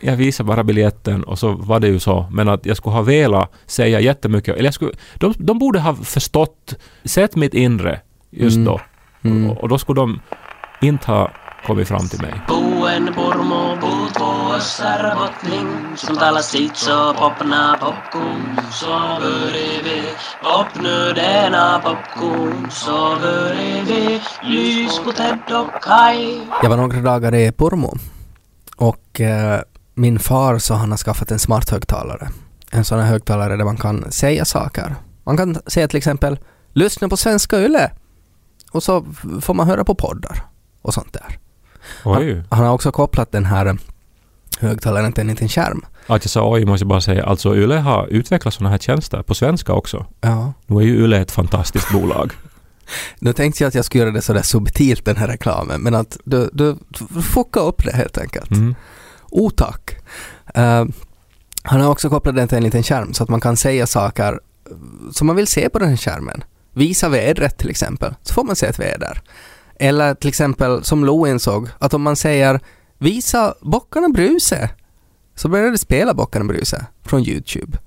Jag 0.00 0.16
visar 0.16 0.44
bara 0.44 0.64
biljetten 0.64 1.24
och 1.24 1.38
så 1.38 1.52
var 1.52 1.80
det 1.80 1.88
ju 1.88 1.98
så. 1.98 2.26
Men 2.30 2.48
att 2.48 2.66
jag 2.66 2.76
skulle 2.76 2.94
ha 2.94 3.02
velat 3.02 3.52
säga 3.66 4.00
jättemycket. 4.00 4.54
Eller 4.54 4.64
jag 4.64 4.74
skulle, 4.74 4.92
de, 5.14 5.34
de 5.38 5.58
borde 5.58 5.80
ha 5.80 5.94
förstått, 5.94 6.74
sett 7.04 7.36
mitt 7.36 7.54
inre 7.54 8.00
just 8.30 8.56
Mm. 8.56 8.64
då. 8.64 8.80
Mm. 9.22 9.50
Och, 9.50 9.58
och 9.58 9.68
då 9.68 9.78
skulle 9.78 10.00
de 10.00 10.20
inte 10.82 11.06
ha 11.10 11.30
kommit 11.66 11.88
fram 11.88 12.08
till 12.08 12.20
mig. 12.20 12.34
Buen 12.48 13.04
Burmo 13.04 13.76
Som 15.96 16.16
popna 17.16 17.78
Popnu 20.42 21.12
denna 21.12 21.82
Så 22.70 23.16
börjar 23.20 23.84
vi 23.84 24.20
Lys 24.42 24.98
på 25.04 25.12
Ted 25.12 25.56
och 25.56 25.82
Kai 25.82 26.40
Jag 26.62 26.70
var 26.70 26.76
några 26.76 27.00
dagar 27.00 27.34
i 27.34 27.52
Pormo 27.52 27.94
och 28.76 29.20
eh, 29.20 29.60
min 29.94 30.18
far 30.18 30.58
sa 30.58 30.74
han 30.74 30.90
har 30.90 30.98
skaffat 30.98 31.30
en 31.30 31.38
smart 31.38 31.70
högtalare. 31.70 32.28
En 32.70 32.84
sån 32.84 32.98
här 32.98 33.06
högtalare 33.06 33.56
där 33.56 33.64
man 33.64 33.76
kan 33.76 34.12
säga 34.12 34.44
saker. 34.44 34.94
Man 35.24 35.36
kan 35.36 35.56
säga 35.66 35.88
till 35.88 35.98
exempel 35.98 36.38
lyssna 36.72 37.08
på 37.08 37.16
svenska 37.16 37.58
YLE 37.58 37.90
och 38.72 38.82
så 38.82 39.04
får 39.40 39.54
man 39.54 39.66
höra 39.66 39.84
på 39.84 39.94
poddar 39.94 40.42
och 40.82 40.94
sånt 40.94 41.12
där. 41.12 41.38
Oj. 42.04 42.44
Han 42.50 42.66
har 42.66 42.74
också 42.74 42.92
kopplat 42.92 43.32
den 43.32 43.44
här 43.44 43.78
högtalaren 44.58 45.12
till 45.12 45.20
en 45.20 45.26
liten 45.26 45.48
skärm. 45.48 45.84
Att 46.06 46.24
jag 46.24 46.30
sa 46.30 46.50
oj 46.52 46.64
måste 46.64 46.82
jag 46.82 46.88
bara 46.88 47.00
säga. 47.00 47.24
Alltså 47.24 47.56
Yle 47.56 47.78
har 47.78 48.06
utvecklat 48.06 48.54
sådana 48.54 48.70
här 48.70 48.78
tjänster 48.78 49.22
på 49.22 49.34
svenska 49.34 49.72
också. 49.72 50.06
Ja. 50.20 50.52
Nu 50.66 50.76
är 50.76 50.80
ju 50.82 51.04
Yle 51.04 51.20
ett 51.20 51.30
fantastiskt 51.30 51.90
bolag. 51.92 52.32
Nu 53.18 53.32
tänkte 53.32 53.62
jag 53.62 53.68
att 53.68 53.74
jag 53.74 53.84
skulle 53.84 54.04
göra 54.04 54.12
det 54.12 54.22
sådär 54.22 54.42
subtilt 54.42 55.04
den 55.04 55.16
här 55.16 55.28
reklamen 55.28 55.80
men 55.80 55.94
att 55.94 56.16
du, 56.24 56.50
du 56.52 56.76
fucka 57.22 57.60
upp 57.60 57.84
det 57.84 57.92
helt 57.92 58.18
enkelt. 58.18 58.50
Mm. 58.50 58.74
Oh 59.30 59.50
tack. 59.50 59.96
Eh, 60.54 60.84
han 61.62 61.80
har 61.80 61.90
också 61.90 62.08
kopplat 62.08 62.36
den 62.36 62.48
till 62.48 62.56
en 62.56 62.64
liten 62.64 62.82
skärm 62.82 63.14
så 63.14 63.22
att 63.22 63.28
man 63.28 63.40
kan 63.40 63.56
säga 63.56 63.86
saker 63.86 64.40
som 65.12 65.26
man 65.26 65.36
vill 65.36 65.46
se 65.46 65.68
på 65.68 65.78
den 65.78 65.88
här 65.88 65.96
skärmen. 65.96 66.44
Visa 66.72 67.08
vädret 67.08 67.58
till 67.58 67.70
exempel, 67.70 68.14
så 68.22 68.34
får 68.34 68.44
man 68.44 68.56
se 68.56 68.66
ett 68.66 68.78
väder. 68.78 69.22
Eller 69.78 70.14
till 70.14 70.28
exempel 70.28 70.84
som 70.84 71.04
Lo 71.04 71.26
insåg, 71.26 71.68
att 71.78 71.94
om 71.94 72.02
man 72.02 72.16
säger 72.16 72.60
visa 73.00 73.54
bockarna 73.60 74.08
bruse, 74.08 74.70
så 75.34 75.48
börjar 75.48 75.70
det 75.70 75.78
spela 75.78 76.14
bockarna 76.14 76.44
bruse 76.44 76.86
från 77.02 77.20
YouTube. 77.28 77.78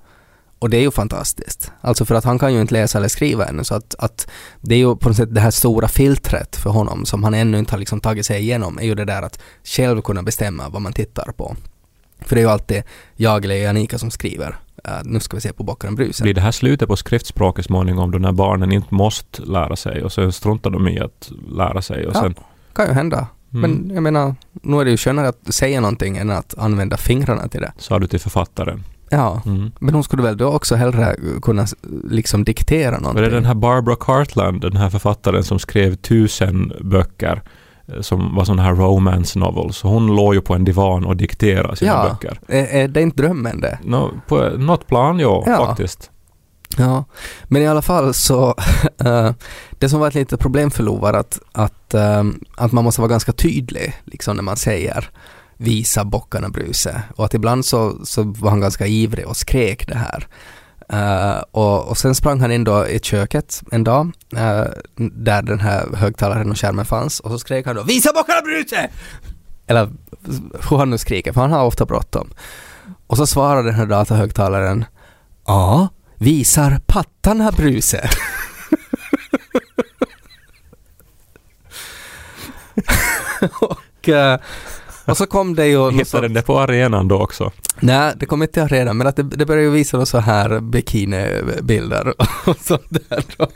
Och 0.58 0.70
det 0.70 0.76
är 0.76 0.80
ju 0.80 0.90
fantastiskt. 0.90 1.72
Alltså 1.80 2.04
för 2.04 2.14
att 2.14 2.24
han 2.24 2.38
kan 2.38 2.54
ju 2.54 2.60
inte 2.60 2.74
läsa 2.74 2.98
eller 2.98 3.08
skriva 3.08 3.46
ännu 3.46 3.64
så 3.64 3.74
att, 3.74 3.94
att 3.98 4.28
det 4.60 4.74
är 4.74 4.78
ju 4.78 4.96
på 4.96 5.08
något 5.08 5.16
sätt 5.16 5.34
det 5.34 5.40
här 5.40 5.50
stora 5.50 5.88
filtret 5.88 6.56
för 6.56 6.70
honom 6.70 7.06
som 7.06 7.24
han 7.24 7.34
ännu 7.34 7.58
inte 7.58 7.72
har 7.72 7.78
liksom 7.78 8.00
tagit 8.00 8.26
sig 8.26 8.40
igenom 8.40 8.78
är 8.78 8.82
ju 8.82 8.94
det 8.94 9.04
där 9.04 9.22
att 9.22 9.40
själv 9.64 10.02
kunna 10.02 10.22
bestämma 10.22 10.68
vad 10.68 10.82
man 10.82 10.92
tittar 10.92 11.32
på. 11.36 11.56
För 12.20 12.36
det 12.36 12.40
är 12.40 12.44
ju 12.44 12.50
alltid 12.50 12.82
jag 13.16 13.44
eller 13.44 13.54
Janika 13.54 13.98
som 13.98 14.10
skriver. 14.10 14.48
Uh, 14.88 15.00
nu 15.04 15.20
ska 15.20 15.36
vi 15.36 15.40
se 15.40 15.52
på 15.52 15.62
bockaren 15.64 15.94
och 15.94 15.96
bruset. 15.96 16.22
Blir 16.22 16.34
det 16.34 16.40
här 16.40 16.50
slutet 16.52 16.88
på 16.88 16.96
skriftspråket 16.96 17.64
småningom 17.64 18.10
då 18.10 18.18
när 18.18 18.32
barnen 18.32 18.72
inte 18.72 18.94
måste 18.94 19.42
lära 19.42 19.76
sig 19.76 20.02
och 20.04 20.12
sen 20.12 20.32
struntar 20.32 20.70
de 20.70 20.88
i 20.88 21.00
att 21.00 21.30
lära 21.48 21.82
sig 21.82 22.06
och 22.06 22.16
Ja. 22.16 22.20
sen... 22.20 22.34
kan 22.74 22.86
ju 22.86 22.92
hända. 22.92 23.26
Mm. 23.54 23.70
Men 23.70 23.94
jag 23.94 24.02
menar, 24.02 24.34
nu 24.62 24.80
är 24.80 24.84
det 24.84 24.90
ju 24.90 24.96
skönare 24.96 25.28
att 25.28 25.54
säga 25.54 25.80
någonting 25.80 26.16
än 26.16 26.30
att 26.30 26.54
använda 26.58 26.96
fingrarna 26.96 27.48
till 27.48 27.60
det. 27.60 27.72
Sa 27.78 27.98
du 27.98 28.06
till 28.06 28.20
författaren. 28.20 28.82
Ja, 29.10 29.42
Mm. 29.46 29.70
men 29.80 29.94
hon 29.94 30.04
skulle 30.04 30.22
väl 30.22 30.36
då 30.36 30.46
också 30.46 30.74
hellre 30.74 31.16
kunna 31.42 31.66
liksom 32.10 32.44
diktera 32.44 32.90
Var 32.90 32.98
någonting. 33.00 33.24
det 33.24 33.30
den 33.30 33.44
här 33.44 33.54
Barbara 33.54 33.96
Cartland, 34.00 34.60
den 34.60 34.76
här 34.76 34.90
författaren 34.90 35.44
som 35.44 35.58
skrev 35.58 35.94
tusen 35.96 36.72
böcker 36.80 37.42
eh, 37.86 38.00
som 38.00 38.34
var 38.34 38.44
sådana 38.44 38.62
här 38.62 38.74
romance 38.74 39.38
novels. 39.38 39.82
Hon 39.82 40.06
låg 40.16 40.34
ju 40.34 40.40
på 40.40 40.54
en 40.54 40.64
divan 40.64 41.04
och 41.04 41.16
dikterade 41.16 41.76
sina 41.76 41.90
Ja. 41.92 42.08
böcker. 42.10 42.38
Är, 42.48 42.82
är 42.82 42.88
det 42.88 43.02
inte 43.02 43.22
drömmen 43.22 43.60
det? 43.60 43.78
Nå, 43.84 44.10
på 44.28 44.48
något 44.58 44.86
plan, 44.86 45.18
ja, 45.18 45.44
Ja. 45.46 45.66
faktiskt. 45.66 46.10
Ja, 46.76 47.04
men 47.44 47.62
i 47.62 47.66
alla 47.66 47.82
fall 47.82 48.14
så 48.14 48.54
äh, 49.04 49.30
det 49.78 49.88
som 49.88 50.00
var 50.00 50.08
ett 50.08 50.14
litet 50.14 50.40
problem 50.40 50.70
för 50.70 50.82
Lo 50.82 50.98
var 50.98 51.12
att, 51.12 51.38
att, 51.52 51.94
äh, 51.94 52.24
att 52.56 52.72
man 52.72 52.84
måste 52.84 53.00
vara 53.00 53.10
ganska 53.10 53.32
tydlig 53.32 53.94
liksom 54.04 54.36
när 54.36 54.42
man 54.42 54.56
säger 54.56 55.10
visa 55.56 56.04
bockarna 56.04 56.48
bruse 56.48 57.02
och 57.16 57.24
att 57.24 57.34
ibland 57.34 57.64
så, 57.64 58.04
så 58.04 58.22
var 58.22 58.50
han 58.50 58.60
ganska 58.60 58.86
ivrig 58.86 59.26
och 59.26 59.36
skrek 59.36 59.88
det 59.88 59.98
här. 59.98 60.26
Eh, 60.88 61.42
och, 61.50 61.88
och 61.88 61.98
sen 61.98 62.14
sprang 62.14 62.40
han 62.40 62.52
in 62.52 62.64
då 62.64 62.86
i 62.86 63.00
köket 63.00 63.62
en 63.72 63.84
dag 63.84 64.12
eh, 64.36 64.64
där 64.96 65.42
den 65.42 65.60
här 65.60 65.86
högtalaren 65.96 66.50
och 66.50 66.58
skärmen 66.58 66.84
fanns 66.84 67.20
och 67.20 67.30
så 67.30 67.38
skrek 67.38 67.66
han 67.66 67.76
då 67.76 67.82
visa 67.82 68.12
bockarna 68.12 68.40
bruse! 68.40 68.90
Eller 69.66 69.90
hur 70.70 70.76
han 70.76 70.90
nu 70.90 70.98
skriker 70.98 71.32
för 71.32 71.40
han 71.40 71.52
har 71.52 71.64
ofta 71.64 71.86
bråttom. 71.86 72.30
Och 73.06 73.16
så 73.16 73.26
svarade 73.26 73.68
den 73.68 73.74
här 73.74 73.86
datahögtalaren 73.86 74.84
Ja, 75.46 75.88
visar 76.24 76.80
pattarna 76.86 77.52
bruse. 77.52 78.10
och, 83.60 84.08
eh, 84.08 84.38
och 85.04 85.16
så 85.16 85.26
kom 85.26 85.54
det 85.54 85.66
ju... 85.66 85.90
Hittade 85.90 86.28
den 86.28 86.34
det 86.34 86.42
på 86.42 86.60
arenan 86.60 87.08
då 87.08 87.20
också. 87.20 87.52
Nej, 87.80 88.12
det 88.16 88.26
kom 88.26 88.42
inte 88.42 88.66
redan, 88.66 88.96
men 88.96 89.06
att 89.06 89.16
det, 89.16 89.22
det 89.22 89.46
började 89.46 89.64
ju 89.66 89.70
visa 89.70 90.06
så 90.06 90.18
här 90.18 90.60
bikinibilder 90.60 92.14
och 92.46 92.56
sånt 92.60 92.90
där 92.90 93.24
då. 93.36 93.48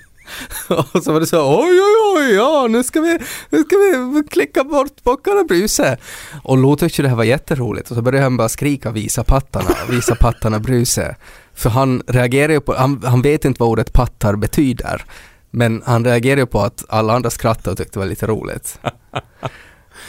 Och 0.69 1.03
så 1.03 1.13
var 1.13 1.21
det 1.21 1.27
så 1.27 1.61
oj 1.61 1.81
oj 1.81 1.97
oj 2.17 2.35
ja 2.35 2.67
nu 2.71 2.85
ska 2.85 3.01
vi, 3.01 3.19
nu 3.51 3.63
ska 3.63 3.77
vi 3.77 4.23
klicka 4.31 4.65
bort 4.65 5.05
bockarna 5.05 5.45
bruse. 5.45 5.97
Och 6.43 6.59
Lo 6.59 6.77
tyckte 6.77 7.03
det 7.03 7.09
här 7.09 7.17
var 7.17 7.25
jätteroligt 7.25 7.91
och 7.91 7.97
så 7.97 8.03
började 8.03 8.25
han 8.25 8.37
bara 8.37 8.49
skrika 8.49 8.91
visa 8.91 9.25
pattarna, 9.25 9.71
visa 9.91 10.15
pattarna 10.15 10.59
bruse. 10.59 11.17
För 11.59 11.71
han 11.71 12.03
reagerar 12.07 12.53
ju 12.53 12.61
på, 12.61 12.75
han, 12.75 13.03
han 13.05 13.23
vet 13.23 13.45
inte 13.45 13.61
vad 13.61 13.69
ordet 13.69 13.93
pattar 13.93 14.37
betyder. 14.37 15.05
Men 15.51 15.83
han 15.87 16.05
reagerar 16.05 16.41
ju 16.41 16.47
på 16.47 16.61
att 16.61 16.85
alla 16.89 17.15
andra 17.15 17.31
skrattade 17.31 17.71
och 17.71 17.77
tyckte 17.77 17.93
det 17.93 17.99
var 17.99 18.07
lite 18.07 18.27
roligt. 18.27 18.81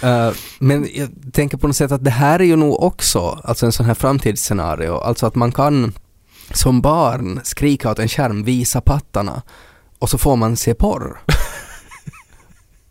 Eh, 0.03 0.31
men 0.59 0.87
jag 0.93 1.09
tänker 1.33 1.57
på 1.57 1.67
något 1.67 1.75
sätt 1.75 1.91
att 1.91 2.03
det 2.03 2.11
här 2.11 2.39
är 2.39 2.43
ju 2.43 2.55
nog 2.55 2.83
också 2.83 3.39
alltså 3.43 3.65
en 3.65 3.71
sån 3.71 3.85
här 3.85 3.93
framtidsscenario, 3.93 4.93
alltså 4.93 5.25
att 5.25 5.35
man 5.35 5.51
kan 5.51 5.93
som 6.53 6.81
barn 6.81 7.39
skrika 7.43 7.91
åt 7.91 7.99
en 7.99 8.07
skärm, 8.07 8.43
visa 8.43 8.81
pattarna 8.81 9.41
och 9.99 10.09
så 10.09 10.17
får 10.17 10.35
man 10.35 10.55
se 10.55 10.73
porr. 10.73 11.21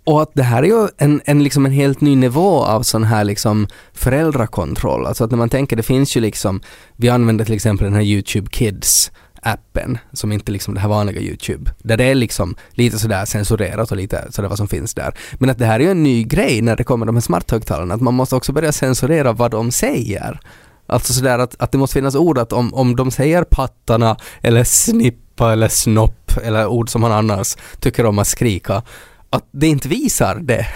och 0.08 0.22
att 0.22 0.30
det 0.34 0.42
här 0.42 0.62
är 0.62 0.66
ju 0.66 0.88
en, 0.98 1.20
en, 1.24 1.42
liksom 1.42 1.66
en 1.66 1.72
helt 1.72 2.00
ny 2.00 2.16
nivå 2.16 2.64
av 2.64 2.82
sån 2.82 3.04
här 3.04 3.24
liksom 3.24 3.66
föräldrakontroll. 3.92 5.06
Alltså 5.06 5.24
att 5.24 5.30
när 5.30 5.38
man 5.38 5.48
tänker, 5.48 5.76
det 5.76 5.82
finns 5.82 6.16
ju 6.16 6.20
liksom, 6.20 6.60
vi 6.96 7.08
använder 7.08 7.44
till 7.44 7.54
exempel 7.54 7.84
den 7.84 7.94
här 7.94 8.02
YouTube 8.02 8.50
Kids 8.50 9.10
appen 9.42 9.98
som 10.12 10.32
inte 10.32 10.52
liksom 10.52 10.74
det 10.74 10.80
här 10.80 10.88
vanliga 10.88 11.20
YouTube. 11.20 11.70
Där 11.78 11.96
det 11.96 12.04
är 12.04 12.14
liksom 12.14 12.56
lite 12.70 12.98
sådär 12.98 13.24
censurerat 13.24 13.90
och 13.90 13.96
lite 13.96 14.26
sådär 14.30 14.48
vad 14.48 14.58
som 14.58 14.68
finns 14.68 14.94
där. 14.94 15.14
Men 15.34 15.50
att 15.50 15.58
det 15.58 15.66
här 15.66 15.80
är 15.80 15.84
ju 15.84 15.90
en 15.90 16.02
ny 16.02 16.24
grej 16.24 16.62
när 16.62 16.76
det 16.76 16.84
kommer 16.84 17.06
de 17.06 17.16
här 17.16 17.20
smarthögtalarna, 17.20 17.94
att 17.94 18.00
man 18.00 18.14
måste 18.14 18.36
också 18.36 18.52
börja 18.52 18.72
censurera 18.72 19.32
vad 19.32 19.50
de 19.50 19.70
säger. 19.70 20.40
Alltså 20.86 21.12
sådär 21.12 21.38
att, 21.38 21.54
att 21.58 21.72
det 21.72 21.78
måste 21.78 21.94
finnas 21.94 22.14
ord 22.14 22.38
att 22.38 22.52
om, 22.52 22.74
om 22.74 22.96
de 22.96 23.10
säger 23.10 23.44
pattarna 23.44 24.16
eller 24.42 24.64
snippa 24.64 25.52
eller 25.52 25.68
snopp 25.68 26.36
eller 26.42 26.66
ord 26.66 26.90
som 26.90 27.00
man 27.00 27.12
annars 27.12 27.56
tycker 27.80 28.06
om 28.06 28.18
att 28.18 28.26
skrika, 28.26 28.82
att 29.30 29.44
det 29.50 29.66
inte 29.66 29.88
visar 29.88 30.34
det. 30.34 30.66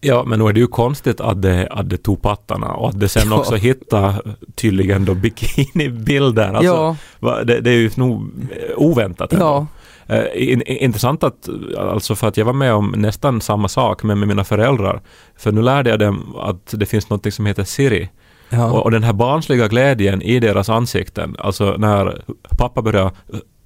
Ja, 0.00 0.24
men 0.24 0.38
nu 0.38 0.44
är 0.48 0.52
det 0.52 0.60
ju 0.60 0.66
konstigt 0.66 1.20
att 1.20 1.42
det, 1.42 1.68
att 1.70 1.90
det 1.90 1.96
tog 1.96 2.22
pattarna 2.22 2.66
och 2.72 2.88
att 2.88 3.00
det 3.00 3.08
sen 3.08 3.28
Ja. 3.30 3.38
också 3.38 3.54
hitta 3.54 4.14
tydligen 4.54 5.04
då 5.04 5.14
bikinibilder. 5.14 6.52
Alltså, 6.54 6.96
ja, 7.20 7.44
det, 7.44 7.60
det 7.60 7.70
är 7.70 7.74
ju 7.74 7.90
nog 7.96 8.30
oväntat 8.76 9.32
ändå. 9.32 9.44
ja, 9.44 9.66
Eh, 10.06 10.24
in, 10.52 10.62
intressant 10.62 11.24
att, 11.24 11.48
alltså 11.78 12.14
för 12.14 12.28
att 12.28 12.36
jag 12.36 12.44
var 12.44 12.52
med 12.52 12.74
om 12.74 12.94
nästan 12.96 13.40
samma 13.40 13.68
sak 13.68 14.02
men 14.02 14.18
med 14.18 14.28
mina 14.28 14.44
föräldrar. 14.44 15.02
För 15.36 15.52
nu 15.52 15.62
lärde 15.62 15.90
jag 15.90 15.98
dem 15.98 16.34
att 16.36 16.74
det 16.78 16.86
finns 16.86 17.10
något 17.10 17.34
som 17.34 17.46
heter 17.46 17.64
Siri. 17.64 18.08
Ja. 18.50 18.70
Och, 18.72 18.82
och 18.82 18.90
den 18.90 19.02
här 19.02 19.12
barnsliga 19.12 19.68
glädjen 19.68 20.22
i 20.22 20.40
deras 20.40 20.68
ansikten, 20.68 21.36
alltså 21.38 21.74
när 21.78 22.22
pappa 22.58 22.82
börjar 22.82 23.04
eh, 23.06 23.10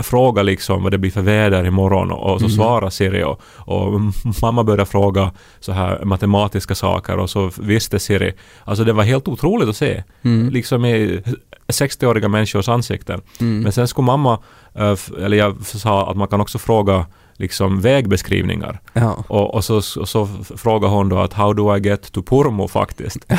fråga 0.03 0.43
liksom 0.43 0.83
vad 0.83 0.93
det 0.93 0.99
blir 0.99 1.11
för 1.11 1.23
väder 1.23 1.65
imorgon 1.67 2.11
och, 2.11 2.39
så 2.41 2.47
Mhm. 2.47 2.55
svarar 2.55 2.91
Siri 2.91 3.25
och, 3.25 3.41
och 3.57 4.01
mamma 4.43 4.65
börjar 4.65 4.85
fråga 4.85 5.33
så 5.61 5.73
här 5.73 6.05
matematiska 6.05 6.75
saker 6.75 7.17
och 7.19 7.31
så 7.31 7.51
visste 7.59 7.99
Siri. 7.99 8.33
Alltså 8.65 8.85
det 8.85 8.93
var 8.93 9.05
helt 9.05 9.29
otroligt 9.29 9.69
att 9.69 9.77
se. 9.77 10.03
Mm. 10.23 10.49
Liksom 10.51 10.85
i 10.85 11.23
60-åriga 11.67 12.29
människors 12.29 12.69
ansikten. 12.69 13.21
Mm. 13.41 13.61
Men 13.61 13.73
sen 13.73 13.89
skulle 13.89 14.07
mamma, 14.07 14.39
eh, 14.75 14.95
eller 15.25 15.37
jag 15.37 15.67
sa 15.67 16.11
att 16.11 16.17
man 16.17 16.29
kan 16.29 16.41
också 16.41 16.59
fråga 16.59 17.07
liksom 17.39 17.81
vägbeskrivningar. 17.81 18.81
ja, 18.93 19.25
Och, 19.29 19.55
och 19.55 19.65
så, 19.65 19.83
så, 19.83 20.07
så 20.07 20.29
frågar 20.57 20.89
hon 20.89 21.09
då 21.09 21.19
att 21.19 21.33
how 21.33 21.53
do 21.53 21.77
I 21.77 21.81
get 21.81 22.13
to 22.13 22.23
Purmo 22.23 22.69
faktiskt. 22.69 23.19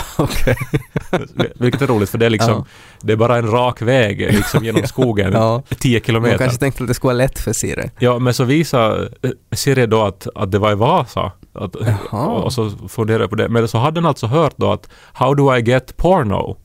Vilket 1.60 1.82
är 1.82 1.88
roligt 1.88 2.10
för 2.10 2.18
det 2.18 2.26
är 2.26 2.30
liksom, 2.30 2.52
Ja. 2.54 2.66
det 3.02 3.14
är 3.14 3.18
bara 3.18 3.38
en 3.38 3.52
rak 3.52 3.82
väg 3.82 4.20
liksom 4.20 4.64
genom 4.66 4.84
skogen, 4.88 5.34
Ja. 5.34 5.64
10 5.80 5.96
Man 6.00 6.04
kilometer. 6.06 6.38
kanske 6.38 6.58
tänkte 6.60 6.84
att 6.84 6.88
det 6.88 6.94
skulle 6.94 7.08
vara 7.08 7.18
lätt 7.18 7.40
för 7.40 7.54
Siri. 7.54 7.92
Ja, 8.00 8.20
men 8.20 8.34
så 8.34 8.44
visar 8.44 9.10
eh, 9.22 9.30
Siri 9.52 9.86
då 9.86 10.02
att, 10.04 10.28
att 10.36 10.52
det 10.52 10.60
var 10.60 10.72
i 10.72 10.76
Vasa. 10.76 11.32
Att, 11.54 11.76
och 12.44 12.54
så 12.54 12.70
funderar 12.90 13.20
jag 13.20 13.30
på 13.30 13.36
det. 13.36 13.50
Men 13.50 13.68
så 13.68 13.78
hade 13.78 13.96
den 13.96 14.06
alltså 14.06 14.28
hört 14.28 14.54
då 14.56 14.72
att 14.72 14.90
how 15.14 15.34
do 15.34 15.56
I 15.56 15.62
get 15.62 15.98
porno? 15.98 16.58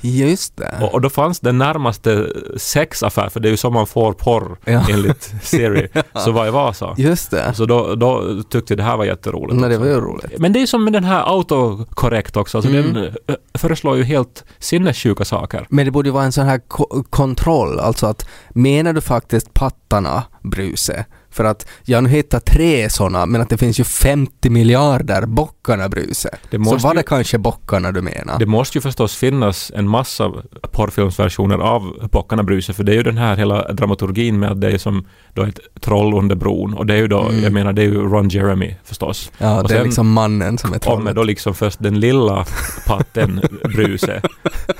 Just 0.00 0.56
det. 0.56 0.74
Och, 0.82 0.94
och 0.94 1.00
då 1.00 1.10
fanns 1.10 1.40
den 1.40 1.58
närmaste 1.58 2.32
sexaffär, 2.56 3.28
för 3.28 3.40
det 3.40 3.48
är 3.48 3.50
ju 3.50 3.56
så 3.56 3.70
man 3.70 3.86
får 3.86 4.12
porr 4.12 4.56
Ja. 4.64 4.82
enligt 4.90 5.34
Siri, 5.42 5.88
så 6.24 6.32
var 6.32 6.46
i 6.46 6.50
Vasa. 6.50 6.94
Just 6.98 7.30
det. 7.30 7.54
Så 7.54 7.64
då, 7.66 7.94
då 7.94 8.42
tyckte 8.50 8.72
jag 8.72 8.78
det 8.78 8.82
här 8.82 8.96
var 8.96 9.04
jätteroligt. 9.04 9.60
Nej, 9.60 9.70
det 9.70 9.78
var 9.78 9.86
ju 9.86 10.00
roligt. 10.00 10.38
Men 10.38 10.52
det 10.52 10.62
är 10.62 10.66
som 10.66 10.84
med 10.84 10.92
den 10.92 11.04
här 11.04 11.22
autokorrekt 11.34 12.36
också, 12.36 12.58
alltså 12.58 12.70
Mm. 12.70 12.92
den 12.94 13.04
eh, 13.04 13.34
föreslår 13.58 13.96
ju 13.96 14.02
helt 14.04 14.44
sinnessjuka 14.58 15.24
saker. 15.24 15.66
Men 15.70 15.84
det 15.84 15.90
borde 15.90 16.08
ju 16.08 16.12
vara 16.12 16.24
en 16.24 16.32
sån 16.32 16.46
här 16.46 16.58
ko- 16.68 17.04
kontroll, 17.10 17.80
alltså 17.80 18.06
att 18.06 18.28
menar 18.50 18.92
du 18.92 19.00
faktiskt 19.00 19.54
pattarna, 19.54 20.22
Bruse? 20.42 21.04
För 21.32 21.44
att 21.44 21.66
jag 21.84 22.02
nu 22.04 22.08
hittar 22.10 22.40
tre 22.40 22.90
såna, 22.90 23.26
men 23.26 23.40
att 23.40 23.48
det 23.48 23.56
finns 23.58 23.80
ju 23.80 23.84
50 23.84 24.50
miljarder 24.50 25.26
bockarna, 25.26 25.88
Bruse. 25.88 26.38
Så 26.50 26.58
var 26.76 26.94
det 26.94 27.00
ju- 27.00 27.06
kanske 27.06 27.38
bockarna 27.38 27.92
du 27.92 28.02
menar? 28.02 28.38
Det 28.38 28.46
måste 28.46 28.78
ju 28.78 28.82
förstås 28.82 29.16
finnas 29.16 29.72
en 29.74 29.88
massa 29.88 30.32
porrfilmsversioner 30.72 31.58
av 31.58 32.08
Bockarna 32.12 32.42
Bruse, 32.42 32.72
för 32.72 32.84
det 32.84 32.92
är 32.92 32.96
ju 32.96 33.02
den 33.02 33.18
här 33.18 33.36
hela 33.36 33.72
dramaturgin 33.72 34.38
med 34.38 34.50
att 34.50 34.60
det 34.60 34.70
är 34.70 34.78
som 34.78 35.06
då 35.34 35.42
ett 35.42 35.58
troll 35.80 36.14
under 36.14 36.36
bron. 36.36 36.74
Och 36.74 36.86
det 36.86 36.94
är 36.94 36.98
ju 36.98 37.08
då, 37.08 37.20
Mm. 37.20 37.42
jag 37.42 37.52
menar, 37.52 37.72
det 37.72 37.82
är 37.82 37.86
ju 37.86 37.94
Ron 38.02 38.28
Jeremy 38.28 38.74
förstås. 38.84 39.32
ja, 39.38 39.62
och 39.62 39.68
det 39.68 39.78
är 39.78 39.84
liksom 39.84 40.12
mannen 40.12 40.58
som 40.58 40.74
är 40.74 40.78
Kommer 40.78 40.96
trollet. 40.96 41.14
då 41.16 41.22
liksom 41.22 41.54
först 41.54 41.82
den 41.82 42.00
lilla 42.00 42.44
patten 42.86 43.40
Bruse. 43.74 44.22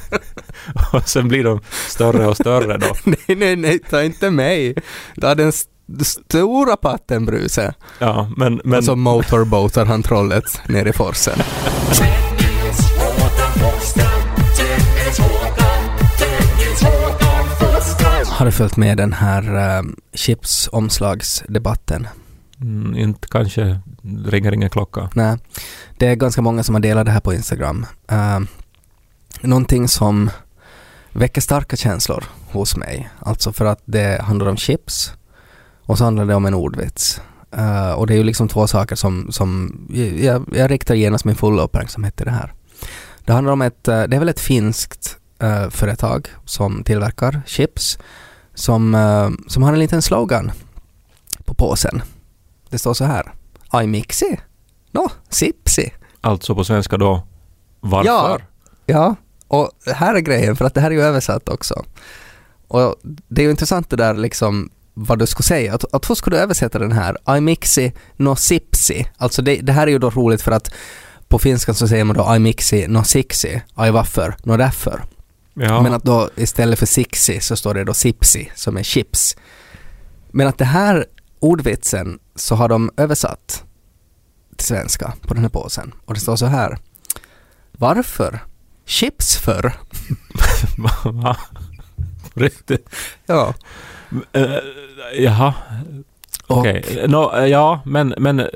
och 0.92 1.08
sen 1.08 1.28
blir 1.28 1.44
de 1.44 1.60
större 1.88 2.26
och 2.26 2.36
större 2.36 2.76
då. 2.78 2.86
nej, 3.04 3.36
nej, 3.36 3.56
nej, 3.56 3.78
ta 3.78 4.02
inte 4.02 4.30
mig. 4.30 4.74
Ta 5.20 5.34
den 5.34 5.48
st- 5.48 5.70
stora 6.02 6.76
patten, 6.76 7.26
Bruse. 7.26 7.74
Ja, 7.98 8.30
men, 8.36 8.60
men 8.64 8.78
Och 8.78 8.84
så 8.84 8.96
motorboatar 8.96 9.86
han 9.86 10.02
trollet 10.02 10.68
ner 10.68 10.86
i 10.86 10.92
forsen. 10.92 11.38
Har 18.26 18.46
du 18.46 18.52
följt 18.52 18.76
med 18.76 18.96
den 18.96 19.12
här 19.12 19.78
uh, 19.78 19.90
chipsomslagsdebatten? 20.14 22.08
mm, 22.60 22.96
inte 22.96 23.28
kanske 23.28 23.80
ringer 24.26 24.54
ingen 24.54 24.70
klocka. 24.70 25.10
Nej, 25.14 25.36
det 25.98 26.06
är 26.06 26.14
ganska 26.14 26.42
många 26.42 26.62
som 26.62 26.74
har 26.74 26.82
delat 26.82 27.06
det 27.06 27.12
här 27.12 27.20
på 27.20 27.34
Instagram. 27.34 27.86
Uh, 28.12 28.40
någonting 29.40 29.88
som 29.88 30.30
väcker 31.12 31.40
starka 31.40 31.76
känslor 31.76 32.24
hos 32.50 32.76
mig. 32.76 33.10
Alltså 33.18 33.52
för 33.52 33.64
att 33.64 33.82
det 33.84 34.22
handlar 34.22 34.46
om 34.46 34.56
chips 34.56 35.12
och 35.90 35.98
så 35.98 36.04
handlar 36.04 36.24
det 36.24 36.34
om 36.34 36.46
en 36.46 36.54
ordvits. 36.54 37.20
Uh, 37.58 37.92
och 37.92 38.06
det 38.06 38.14
är 38.14 38.16
ju 38.16 38.24
liksom 38.24 38.48
två 38.48 38.66
saker 38.66 38.96
som, 38.96 39.32
som 39.32 39.80
jag, 40.18 40.44
jag 40.52 40.70
riktar 40.70 40.94
genast 40.94 41.24
min 41.24 41.34
fulla 41.34 41.62
uppmärksamhet 41.62 42.16
till 42.16 42.26
det 42.26 42.32
här. 42.32 42.52
Det 43.24 43.32
handlar 43.32 43.52
om 43.52 43.62
ett, 43.62 43.88
eh, 43.88 44.02
det 44.02 44.16
är 44.16 44.18
väl 44.18 44.28
ett 44.28 44.40
finskt 44.40 45.16
eh, 45.38 45.70
företag 45.70 46.28
som 46.44 46.84
tillverkar 46.84 47.42
chips 47.46 47.98
som, 48.54 48.94
eh, 48.94 49.30
som 49.48 49.62
har 49.62 49.72
en 49.72 49.78
liten 49.78 50.02
slogan 50.02 50.52
på 51.44 51.54
påsen. 51.54 52.02
Det 52.68 52.78
står 52.78 52.94
så 52.94 53.04
här. 53.04 53.32
I 53.82 53.86
mixi. 53.86 54.40
No, 54.90 55.08
sipsi. 55.28 55.92
Alltså 56.20 56.54
på 56.54 56.64
svenska 56.64 56.96
då, 56.96 57.22
varför? 57.80 58.08
Ja. 58.08 58.38
Ja, 58.86 59.14
och 59.48 59.70
här 59.86 60.14
är 60.14 60.20
grejen, 60.20 60.56
för 60.56 60.64
att 60.64 60.74
det 60.74 60.80
här 60.80 60.90
är 60.90 60.94
ju 60.94 61.02
översatt 61.02 61.48
också. 61.48 61.84
Och 62.68 62.94
det 63.02 63.42
är 63.42 63.44
ju 63.44 63.50
intressant 63.50 63.90
det 63.90 63.96
där 63.96 64.14
liksom 64.14 64.70
vad 65.06 65.18
du 65.18 65.26
skulle 65.26 65.44
säga. 65.44 65.74
Att, 65.74 65.94
att 65.94 66.10
hur 66.10 66.14
skulle 66.14 66.36
du 66.36 66.40
översätta 66.40 66.78
den 66.78 66.92
här? 66.92 67.36
I 67.36 67.40
mixi 67.40 67.92
no 68.16 68.36
sipsi. 68.36 69.06
Alltså 69.16 69.42
det, 69.42 69.56
det 69.56 69.72
här 69.72 69.86
är 69.86 69.90
ju 69.90 69.98
då 69.98 70.10
roligt 70.10 70.42
för 70.42 70.52
att 70.52 70.74
på 71.28 71.38
finska 71.38 71.74
så 71.74 71.88
säger 71.88 72.04
man 72.04 72.16
då 72.16 72.34
I 72.34 72.38
mixi 72.38 72.86
no 72.88 73.04
sixi. 73.04 73.62
I 73.86 73.90
varför, 73.90 74.36
no 74.44 74.56
därför. 74.56 75.02
Ja. 75.54 75.82
Men 75.82 75.94
att 75.94 76.04
då 76.04 76.30
istället 76.36 76.78
för 76.78 76.86
sixi 76.86 77.40
så 77.40 77.56
står 77.56 77.74
det 77.74 77.84
då 77.84 77.94
sipsi 77.94 78.50
som 78.54 78.76
är 78.76 78.82
chips. 78.82 79.36
Men 80.30 80.46
att 80.46 80.58
det 80.58 80.64
här 80.64 81.06
ordvitsen 81.38 82.18
så 82.34 82.54
har 82.54 82.68
de 82.68 82.90
översatt 82.96 83.64
till 84.56 84.66
svenska 84.66 85.12
på 85.22 85.34
den 85.34 85.42
här 85.42 85.50
påsen. 85.50 85.94
Och 86.04 86.14
det 86.14 86.20
står 86.20 86.36
så 86.36 86.46
här. 86.46 86.78
Varför? 87.72 88.38
Chips 88.86 89.36
för? 89.36 89.72
Va? 91.12 91.36
Riktigt? 92.34 92.88
Ja. 93.26 93.54
Uh, 94.36 94.56
jaha, 95.18 95.54
okej. 96.46 97.04
Nå, 97.08 97.36
eh, 97.36 97.46
ja, 97.46 97.80
men, 97.84 98.14
men 98.18 98.46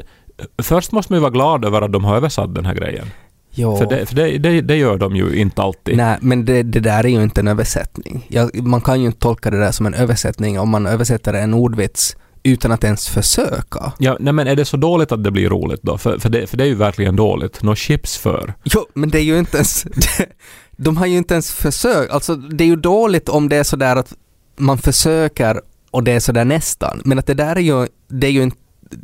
först 0.62 0.92
måste 0.92 1.12
man 1.12 1.16
ju 1.16 1.20
vara 1.20 1.30
glad 1.30 1.64
över 1.64 1.82
att 1.82 1.92
de 1.92 2.04
har 2.04 2.16
översatt 2.16 2.54
den 2.54 2.66
här 2.66 2.74
grejen. 2.74 3.06
jo. 3.50 3.76
För, 3.76 3.86
det, 3.86 4.06
för 4.06 4.16
det, 4.16 4.38
det, 4.38 4.60
det 4.60 4.76
gör 4.76 4.98
de 4.98 5.16
ju 5.16 5.36
inte 5.36 5.62
alltid. 5.62 5.96
Nej, 5.96 6.18
men 6.20 6.44
det, 6.44 6.62
där 6.62 7.04
är 7.04 7.08
ju 7.08 7.22
inte 7.22 7.40
en 7.40 7.48
översättning. 7.48 8.26
Jag, 8.28 8.66
man 8.66 8.80
kan 8.80 9.00
ju 9.00 9.06
inte 9.06 9.18
tolka 9.18 9.50
det 9.50 9.58
där 9.58 9.72
som 9.72 9.86
en 9.86 9.94
översättning 9.94 10.60
om 10.60 10.68
man 10.68 10.86
översätter 10.86 11.34
en 11.34 11.54
ordvits 11.54 12.16
utan 12.44 12.72
att 12.72 12.84
ens 12.84 13.08
försöka. 13.08 13.92
Ja, 13.98 14.16
nej 14.20 14.32
men 14.32 14.46
är 14.46 14.56
det 14.56 14.64
så 14.64 14.76
dåligt 14.76 15.12
att 15.12 15.24
det 15.24 15.30
blir 15.30 15.48
roligt 15.48 15.82
då? 15.82 15.98
För, 15.98 16.18
för, 16.18 16.28
det, 16.28 16.46
för 16.46 16.56
det 16.56 16.64
är 16.64 16.68
ju 16.68 16.74
verkligen 16.74 17.16
dåligt. 17.16 17.62
Nå 17.62 17.74
chips 17.74 18.18
för. 18.18 18.54
Jo, 18.64 18.86
men 18.94 19.10
det 19.10 19.18
är 19.18 19.22
ju 19.22 19.38
inte 19.38 19.56
ens... 19.56 19.86
De 20.76 20.96
har 20.96 21.06
ju 21.06 21.16
inte 21.16 21.34
ens 21.34 21.52
försökt. 21.52 22.12
Alltså, 22.12 22.36
det 22.36 22.64
är 22.64 22.68
ju 22.68 22.76
dåligt 22.76 23.28
om 23.28 23.48
det 23.48 23.56
är 23.56 23.62
sådär 23.62 23.96
att 23.96 24.14
man 24.56 24.78
försöker 24.78 25.60
och 25.90 26.02
det 26.04 26.12
är 26.12 26.20
sådär 26.20 26.44
nästan. 26.44 27.02
Men 27.04 27.18
att 27.18 27.26
det 27.26 27.34
där 27.34 27.56
är 27.56 27.60
ju, 27.60 27.86
det 28.08 28.26
är 28.26 28.30
ju 28.30 28.42
inte, 28.42 28.56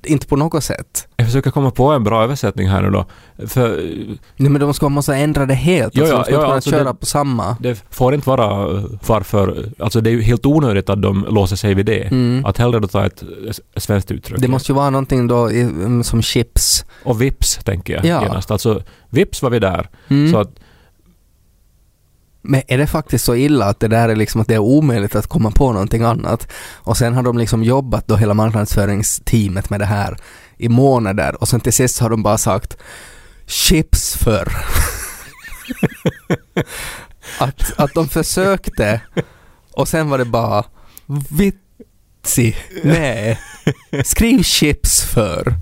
inte 0.05 0.27
på 0.27 0.37
något 0.37 0.65
sätt. 0.65 1.09
Jag 1.17 1.27
försöker 1.27 1.51
komma 1.51 1.71
på 1.71 1.87
en 1.91 2.05
bra 2.05 2.23
översättning 2.25 2.69
här 2.69 2.83
nu 2.83 2.91
då. 2.91 3.07
För 3.47 3.69
Nej, 4.37 4.51
men 4.51 4.61
de 4.61 4.75
ska 4.75 4.89
måste 4.89 5.15
ändra 5.17 5.47
det 5.47 5.55
helt. 5.55 5.93
Jo, 5.97 6.03
Alltså, 6.03 6.17
de 6.17 6.25
ska 6.25 6.33
ja, 6.33 6.41
kunna 6.41 6.55
alltså 6.55 6.71
köra 6.71 6.85
det- 6.85 6.95
på 6.95 7.07
samma. 7.07 7.57
det 7.61 7.85
får 7.91 8.15
inte 8.15 8.29
vara 8.29 8.77
eh, 8.79 8.85
varför... 9.07 9.73
Alltså 9.79 10.01
det 10.01 10.11
är 10.11 10.13
ju 10.13 10.23
helt 10.23 10.47
onödigt 10.47 10.89
att 10.91 11.03
de 11.03 11.27
låser 11.31 11.57
sig 11.57 11.75
vid 11.75 11.87
det. 11.87 12.03
Mm. 12.03 12.45
Att 12.45 12.59
hellre 12.59 12.81
då 12.81 12.89
ta 12.89 13.07
ett 13.07 13.23
eh, 13.23 13.53
svenskt 13.81 14.11
uttryck. 14.11 14.41
Det 14.41 14.49
måste 14.49 14.73
ju 14.73 14.77
vara 14.77 14.91
någonting 14.91 15.27
då 15.27 15.51
i, 15.51 15.61
mm, 15.61 16.05
som 16.05 16.23
chips. 16.23 16.85
Och 17.05 17.23
vips, 17.23 17.57
tänker 17.65 17.95
jag 17.95 18.05
Ja. 18.05 18.23
genast. 18.23 18.51
Alltså, 18.51 18.83
vips 19.11 19.43
var 19.43 19.51
vi 19.51 19.59
där. 19.59 19.89
Mm. 20.09 20.33
Så 20.33 20.39
att, 20.39 20.51
Men 22.43 22.63
är 22.67 22.79
det 22.79 22.87
faktiskt 22.87 23.25
så 23.25 23.35
illa 23.35 23.67
att 23.67 23.81
det 23.81 23.89
där 23.89 24.09
är 24.09 24.17
liksom 24.17 24.41
att 24.41 24.49
det 24.49 24.55
är 24.55 24.59
omöjligt 24.59 25.15
att 25.15 25.27
komma 25.27 25.51
på 25.51 25.73
någonting 25.73 26.03
annat? 26.03 26.53
Och 26.75 26.97
sen 26.97 27.15
har 27.15 27.23
de 27.23 27.39
liksom 27.39 27.63
jobbat 27.63 28.07
då 28.07 28.17
hela 28.17 28.35
marknadsföringsteamet 28.35 29.71
med 29.71 29.81
det 29.81 29.87
här 29.87 30.17
i 30.57 30.69
månader 30.69 31.41
och 31.41 31.49
sen 31.49 31.61
till 31.61 31.73
sist 31.73 31.99
har 31.99 32.11
de 32.11 32.23
bara 32.23 32.39
sagt 32.39 32.77
chips 33.47 34.17
för. 34.17 34.53
att, 37.39 37.81
att 37.81 37.95
de 37.95 38.09
försökte 38.09 39.01
och 39.73 39.89
sen 39.89 40.11
var 40.11 40.19
det 40.19 40.25
bara 40.25 40.65
vitsi, 41.31 42.57
nej, 42.85 43.41
skriv 44.05 44.43
chips 44.43 45.05
för. 45.05 45.55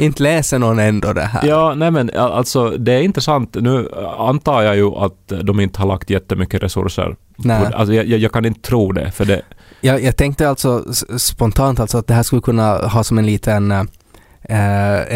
Inte 0.00 0.22
läser 0.22 0.58
någon 0.58 0.78
ändå 0.78 1.12
det 1.12 1.22
här. 1.22 1.46
ja, 1.46 1.74
nej 1.74 1.90
men 1.90 2.10
alltså 2.16 2.70
det 2.70 2.92
är 2.92 3.02
intressant. 3.02 3.56
Nu 3.60 3.88
eh, 3.96 4.20
antar 4.20 4.62
jag 4.62 4.76
ju 4.76 4.94
att 4.94 5.32
de 5.42 5.60
inte 5.60 5.80
har 5.80 5.86
lagt 5.86 6.10
jättemycket 6.10 6.62
resurser. 6.62 7.16
Nej. 7.36 7.66
Alltså 7.74 7.94
jag, 7.94 8.06
jag, 8.06 8.32
kan 8.32 8.44
inte 8.44 8.60
tro 8.60 8.92
det, 8.92 9.10
för 9.10 9.24
det... 9.24 9.42
Jag, 9.80 10.02
jag 10.02 10.16
tänkte 10.16 10.48
alltså 10.48 10.84
spontant 11.18 11.80
alltså 11.80 11.98
att 11.98 12.06
det 12.06 12.14
här 12.14 12.22
skulle 12.22 12.42
kunna 12.42 12.76
ha 12.76 13.04
som 13.04 13.18
en 13.18 13.26
liten 13.26 13.70
eh, 13.70 13.80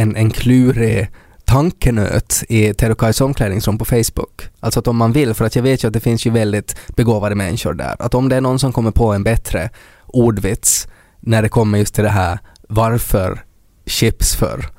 en, 0.01 0.16
en 0.16 0.31
klurig 0.31 1.09
tankenöt 1.44 2.42
i 2.49 2.75
Terukais 2.75 3.20
omklädningsrum 3.20 3.79
på 3.79 3.85
Facebook. 3.85 4.42
Alltså 4.61 4.81
att 4.81 4.88
om 4.88 4.97
man 4.97 5.12
vill, 5.12 5.35
för 5.35 5.44
att 5.44 5.57
jag 5.57 5.62
vet 5.62 5.85
ju 5.85 5.88
att 5.88 5.94
det 5.94 6.01
finns 6.01 6.27
ju 6.27 6.31
väldigt 6.31 6.77
begåvade 6.97 7.35
människor 7.35 7.75
där, 7.75 7.97
att 7.99 8.14
om 8.14 8.29
det 8.29 8.37
är 8.37 8.40
någon 8.40 8.59
som 8.59 8.73
kommer 8.73 8.90
på 8.90 9.12
en 9.12 9.25
bättre 9.25 9.70
ordvits 10.07 10.88
när 11.20 11.42
det 11.42 11.49
kommer 11.49 11.79
just 11.79 11.94
till 11.94 12.05
det 12.05 12.11
här 12.11 12.38
varför 12.68 13.44
chips 13.87 14.37
för 14.37 14.74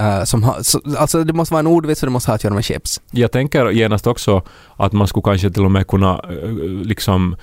eh, 0.00 0.24
som 0.24 0.42
har, 0.42 0.62
så, 0.62 0.80
alltså 0.98 1.24
det 1.24 1.32
måste 1.32 1.54
vara 1.54 1.60
en 1.60 1.66
ordvits 1.66 2.02
och 2.02 2.06
det 2.06 2.12
måste 2.12 2.30
ha 2.30 2.34
att 2.34 2.44
göra 2.44 2.54
med 2.54 2.64
chips. 2.64 3.00
Jag 3.10 3.32
tänker 3.32 3.70
genast 3.70 4.06
också 4.06 4.42
att 4.76 4.92
man 4.92 5.06
skulle 5.08 5.22
kanske 5.22 5.50
till 5.50 5.64
och 5.64 5.70
med 5.70 5.86
kunna 5.86 6.20
eh, 6.42 6.50
liksom 6.84 7.36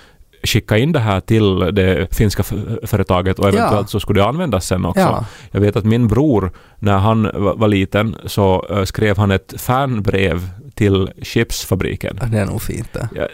skicka 0.43 0.77
in 0.77 0.91
det 0.91 0.99
här 0.99 1.19
till 1.19 1.59
det 1.59 2.15
finska 2.15 2.43
företaget 2.83 3.39
och 3.39 3.47
eventuellt 3.47 3.73
Ja. 3.73 3.87
så 3.87 3.99
skulle 3.99 4.21
det 4.21 4.27
användas 4.27 4.65
sen 4.67 4.85
också. 4.85 4.99
Ja. 5.01 5.25
Jag 5.51 5.59
vet 5.61 5.75
att 5.75 5.85
min 5.85 6.07
bror, 6.07 6.51
när 6.79 6.97
han 6.97 7.23
va- 7.23 7.53
var 7.55 7.67
liten, 7.67 8.15
så 8.25 8.65
eh, 8.69 8.83
skrev 8.83 9.17
han 9.17 9.31
ett 9.31 9.53
fanbrev 9.61 10.49
till 10.77 11.09
chipsfabriken. 11.21 12.19
Det 12.31 12.39
är 12.39 12.45
nog 12.45 12.61
fint 12.61 12.93
det. 12.93 13.09
Jag, 13.15 13.27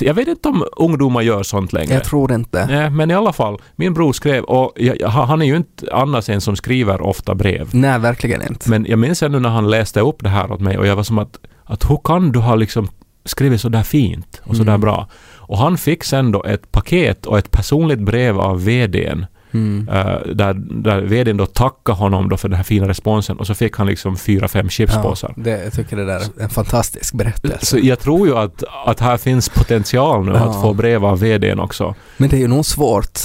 jag 0.00 0.14
vet 0.14 0.28
inte 0.28 0.48
om 0.48 0.64
ungdomar 0.76 1.20
gör 1.22 1.42
sånt 1.42 1.72
längre. 1.72 1.94
Jag 1.94 2.04
tror 2.04 2.32
inte. 2.32 2.66
Nej, 2.66 2.90
men 2.90 3.10
i 3.10 3.14
alla 3.14 3.32
fall, 3.32 3.58
min 3.76 3.94
bror 3.94 4.12
skrev, 4.12 4.44
och 4.44 4.72
jag- 4.76 5.08
han 5.08 5.42
är 5.42 5.46
ju 5.46 5.56
inte 5.56 5.88
annars 5.92 6.28
en 6.28 6.40
som 6.40 6.56
skriver 6.56 7.00
ofta 7.00 7.34
brev. 7.34 7.68
Nej, 7.72 7.98
verkligen 7.98 8.42
inte. 8.42 8.70
Men 8.70 8.86
jag 8.88 8.98
minns 8.98 9.22
ännu 9.22 9.40
när 9.40 9.48
han 9.48 9.70
läste 9.70 10.00
upp 10.00 10.22
det 10.22 10.28
här 10.28 10.52
åt 10.52 10.60
mig 10.60 10.78
och 10.78 10.86
jag 10.86 10.96
var 10.96 11.02
som 11.02 11.18
att, 11.18 11.38
att 11.64 11.90
hur 11.90 11.98
kan 12.04 12.32
du 12.32 12.38
ha 12.38 12.54
liksom 12.54 12.88
skrivit 13.24 13.60
så 13.60 13.68
där 13.68 13.82
fint 13.82 14.40
och 14.44 14.56
så 14.56 14.62
där 14.62 14.68
Mm. 14.72 14.80
bra? 14.80 15.08
Och 15.36 15.58
han 15.58 15.78
fick 15.78 16.04
sen 16.04 16.32
då 16.32 16.44
ett 16.44 16.72
paket 16.72 17.26
och 17.26 17.38
ett 17.38 17.50
personligt 17.50 17.98
brev 18.00 18.40
av 18.40 18.64
VDn 18.64 19.26
Mm. 19.56 19.88
eh, 19.88 20.34
där, 20.34 20.54
där 20.82 21.00
VDn 21.00 21.36
då 21.36 21.46
tackade 21.46 21.98
honom 21.98 22.28
då 22.28 22.36
för 22.36 22.48
den 22.48 22.56
här 22.56 22.64
fina 22.64 22.88
responsen 22.88 23.36
och 23.36 23.46
så 23.46 23.54
fick 23.54 23.76
han 23.76 23.86
liksom 23.86 24.16
fyra, 24.16 24.48
fem 24.48 24.68
chipspåsar. 24.68 25.34
det, 25.36 25.64
jag 25.64 25.72
tycker 25.72 25.96
det 25.96 26.04
där 26.04 26.20
är 26.20 26.42
en 26.42 26.50
fantastisk 26.50 27.14
berättelse. 27.14 27.66
Så 27.66 27.78
jag 27.78 27.98
tror 27.98 28.26
ju 28.28 28.36
att, 28.36 28.64
att 28.86 29.00
här 29.00 29.16
finns 29.16 29.48
potential 29.48 30.24
nu 30.24 30.32
Ja. 30.32 30.38
att 30.38 30.60
få 30.62 30.74
brev 30.74 31.04
av 31.04 31.20
VDn 31.20 31.60
också. 31.60 31.94
Men 32.16 32.28
det 32.28 32.36
är 32.36 32.40
ju 32.40 32.48
nog 32.48 32.66
svårt 32.66 33.18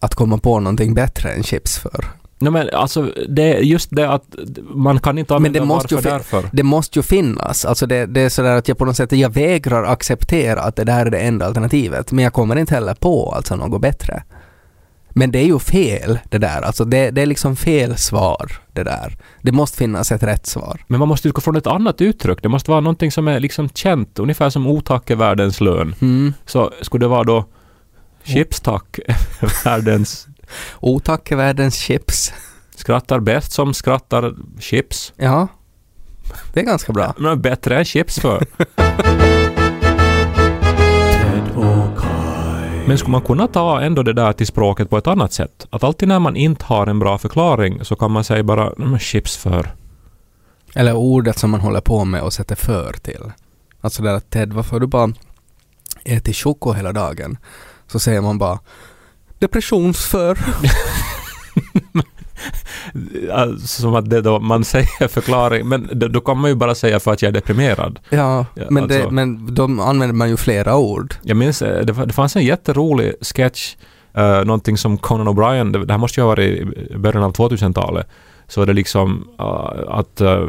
att 0.00 0.14
komma 0.14 0.38
på 0.38 0.60
någonting 0.60 0.94
bättre 0.94 1.30
än 1.32 1.42
chips 1.42 1.78
för. 1.78 2.04
Nej 2.38 2.52
men 2.52 2.68
alltså, 2.72 3.10
det 3.28 3.42
är 3.42 3.58
just 3.60 3.88
det 3.90 4.10
att 4.10 4.22
man 4.74 4.98
kan 5.00 5.18
inte 5.18 5.32
Men 5.32 5.36
använda 5.36 5.60
det 5.60 5.66
måste 5.66 5.94
ju 5.94 6.00
varför 6.00 6.10
fi- 6.10 6.16
därför. 6.16 6.48
Det 6.52 6.62
måste 6.62 6.98
ju 6.98 7.02
finnas. 7.02 7.64
Alltså 7.64 7.86
det, 7.86 8.06
det 8.06 8.20
är 8.20 8.28
sådär 8.28 8.56
att 8.56 8.68
jag 8.68 8.78
på 8.78 8.84
något 8.84 8.96
sätt, 8.96 9.12
jag 9.12 9.30
vägrar 9.34 9.84
acceptera 9.84 10.60
att 10.60 10.76
det 10.76 10.84
där 10.84 11.06
är 11.06 11.10
det 11.10 11.18
enda 11.18 11.46
alternativet. 11.46 12.12
Men 12.12 12.24
jag 12.24 12.32
kommer 12.32 12.56
inte 12.56 12.74
heller 12.74 12.94
på 12.94 13.32
alltså 13.36 13.56
något 13.56 13.80
bättre. 13.80 14.22
Men 15.16 15.30
det 15.30 15.38
är 15.38 15.46
ju 15.46 15.58
fel 15.58 16.18
det 16.28 16.38
där. 16.38 16.62
Alltså 16.62 16.84
det, 16.84 17.10
det 17.10 17.22
är 17.22 17.26
liksom 17.26 17.56
fel 17.56 17.96
svar 17.96 18.52
det 18.72 18.82
där. 18.82 19.16
Det 19.42 19.52
måste 19.52 19.78
finnas 19.78 20.12
ett 20.12 20.22
rätt 20.22 20.46
svar. 20.46 20.84
Men 20.86 20.98
man 20.98 21.08
måste 21.08 21.28
utgå 21.28 21.40
från 21.40 21.56
ett 21.56 21.66
annat 21.66 22.00
uttryck. 22.00 22.42
Det 22.42 22.48
måste 22.48 22.70
vara 22.70 22.80
någonting 22.80 23.12
som 23.12 23.28
är 23.28 23.40
liksom 23.40 23.68
känt, 23.68 24.18
ungefär 24.18 24.50
som 24.50 24.66
otack 24.66 25.10
är 25.10 25.16
världens 25.16 25.60
lön. 25.60 25.94
Mm. 26.00 26.32
Så 26.46 26.72
skulle 26.82 27.04
det 27.04 27.08
vara 27.08 27.24
då 27.24 27.44
chipstack 28.24 28.98
är 29.06 29.64
världens 29.64 30.26
Otack 30.80 31.30
är 31.30 31.36
världens 31.36 31.74
chips. 31.74 32.32
skrattar 32.76 33.20
bäst 33.20 33.52
som 33.52 33.74
skrattar 33.74 34.34
chips. 34.60 35.12
Ja, 35.16 35.48
det 36.52 36.60
är 36.60 36.64
ganska 36.64 36.92
bra. 36.92 37.14
Men 37.18 37.40
bättre 37.40 37.78
än 37.78 37.84
chips 37.84 38.20
för. 38.20 38.46
Men 42.86 42.98
skulle 42.98 43.12
man 43.12 43.22
kunna 43.22 43.46
ta 43.46 43.80
ändå 43.80 44.02
det 44.02 44.12
där 44.12 44.32
till 44.32 44.46
språket 44.46 44.90
på 44.90 44.98
ett 44.98 45.06
annat 45.06 45.32
sätt? 45.32 45.66
Att 45.70 45.84
alltid 45.84 46.08
när 46.08 46.18
man 46.18 46.36
inte 46.36 46.64
har 46.64 46.86
en 46.86 46.98
bra 46.98 47.18
förklaring 47.18 47.84
så 47.84 47.96
kan 47.96 48.10
man 48.10 48.24
säga 48.24 48.42
bara 48.42 48.64
"Nej, 48.76 48.88
men 48.88 48.98
chips 48.98 49.36
för. 49.36 49.74
Eller 50.74 50.96
ordet 50.96 51.38
som 51.38 51.50
man 51.50 51.60
håller 51.60 51.80
på 51.80 52.04
med 52.04 52.22
och 52.22 52.32
sätter 52.32 52.54
för 52.56 52.92
till. 52.92 53.32
Alltså 53.80 54.02
där 54.02 54.14
att 54.14 54.30
Ted, 54.30 54.52
varför 54.52 54.72
har 54.72 54.80
du 54.80 54.86
bara 54.86 55.12
ätit 56.04 56.36
choko 56.36 56.72
hela 56.72 56.92
dagen? 56.92 57.36
Så 57.86 57.98
säger 57.98 58.20
man 58.20 58.38
bara 58.38 58.58
depressionsför. 59.38 60.38
Alltså, 63.32 63.82
som 63.82 63.94
att 63.94 64.10
det 64.10 64.20
då 64.20 64.38
man 64.40 64.64
säger 64.64 65.08
förklaring, 65.08 65.68
men 65.68 65.88
då 65.92 66.20
kan 66.20 66.38
man 66.38 66.50
ju 66.50 66.56
bara 66.56 66.74
säga 66.74 67.00
för 67.00 67.12
att 67.12 67.22
jag 67.22 67.28
är 67.28 67.32
deprimerad. 67.32 67.98
Ja, 68.10 68.46
Ja, 68.54 68.64
men, 68.70 68.88
det, 68.88 68.96
alltså- 68.96 69.10
men 69.10 69.54
då 69.54 69.64
använder 69.64 70.12
man 70.12 70.28
ju 70.28 70.36
flera 70.36 70.76
ord. 70.76 71.14
Jag 71.22 71.36
minns, 71.36 71.62
eh, 71.62 71.84
det, 71.84 71.92
det 72.06 72.12
fanns 72.12 72.36
en 72.36 72.44
jätterolig 72.44 73.12
sketch, 73.20 73.76
uh, 74.18 74.44
någonting 74.44 74.76
som 74.76 74.98
Conan 74.98 75.28
O'Brien, 75.28 75.72
det, 75.72 75.84
det 75.84 75.92
här 75.92 75.98
måste 75.98 76.20
ju 76.20 76.22
ha 76.22 76.28
varit 76.28 76.60
i 76.90 76.96
början 76.96 77.22
av 77.22 77.32
2000-talet, 77.32 78.06
så 78.48 78.64
det 78.64 78.72
liksom 78.72 79.28
uh, 79.40 79.70
att 79.88 80.20
uh, 80.20 80.46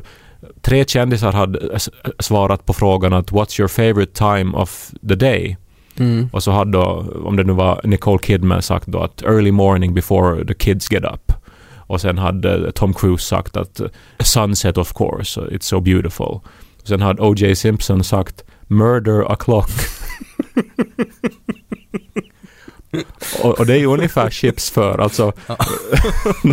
tre 0.61 0.85
kändisar 0.85 1.31
hade 1.31 1.79
svarat 2.19 2.65
på 2.65 2.73
frågan 2.73 3.13
att 3.13 3.31
“What's 3.31 3.59
your 3.61 3.67
favorite 3.67 4.11
time 4.13 4.57
of 4.57 4.91
the 5.09 5.15
day?” 5.15 5.57
Mm. 5.99 6.29
och 6.33 6.43
så 6.43 6.51
hade 6.51 6.71
då, 6.71 7.05
om 7.25 7.35
det 7.35 7.43
nu 7.43 7.53
var 7.53 7.81
Nicole 7.83 8.19
Kidman 8.23 8.61
sagt 8.61 8.87
då 8.87 8.99
att 8.99 9.21
“Early 9.21 9.51
morning 9.51 9.93
before 9.93 10.45
the 10.45 10.53
kids 10.53 10.91
get 10.91 11.03
up” 11.03 11.31
och 11.87 12.01
sen 12.01 12.17
hade 12.17 12.71
Tom 12.71 12.93
Cruise 12.93 13.25
sagt 13.25 13.57
att 13.57 13.81
“Sunset 14.19 14.77
of 14.77 14.93
course, 14.93 15.41
it's 15.41 15.61
so 15.63 15.79
beautiful” 15.79 16.39
och 16.81 16.87
sen 16.87 17.01
hade 17.01 17.21
O.J. 17.21 17.55
Simpson 17.55 18.03
sagt 18.03 18.43
“Murder 18.67 19.31
a 19.31 19.35
clock” 19.39 19.69
och, 23.43 23.59
och 23.59 23.65
det 23.65 23.73
är 23.73 23.77
ju 23.77 23.85
ungefär 23.85 24.29
chips 24.29 24.69
för 24.71 24.97
alltså 24.97 25.33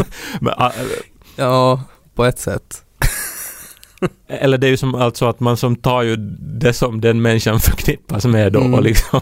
Men, 0.41 0.55
ah, 0.57 0.71
Ja, 1.37 1.83
på 2.15 2.25
ett 2.25 2.39
sätt. 2.39 2.83
Eller 4.29 4.59
det 4.59 4.67
är 4.67 4.71
ju 4.71 4.77
som 4.77 4.95
alltså 4.95 5.27
att 5.27 5.41
man 5.41 5.57
som 5.57 5.77
tar 5.77 6.03
ju 6.03 6.17
det 6.61 6.73
som 6.73 7.01
den 7.01 7.23
människan 7.23 7.61
förknippas 7.61 8.25
med 8.25 8.53
då 8.53 8.61
Mm. 8.61 8.75
och 8.75 8.83
liksom 8.83 9.21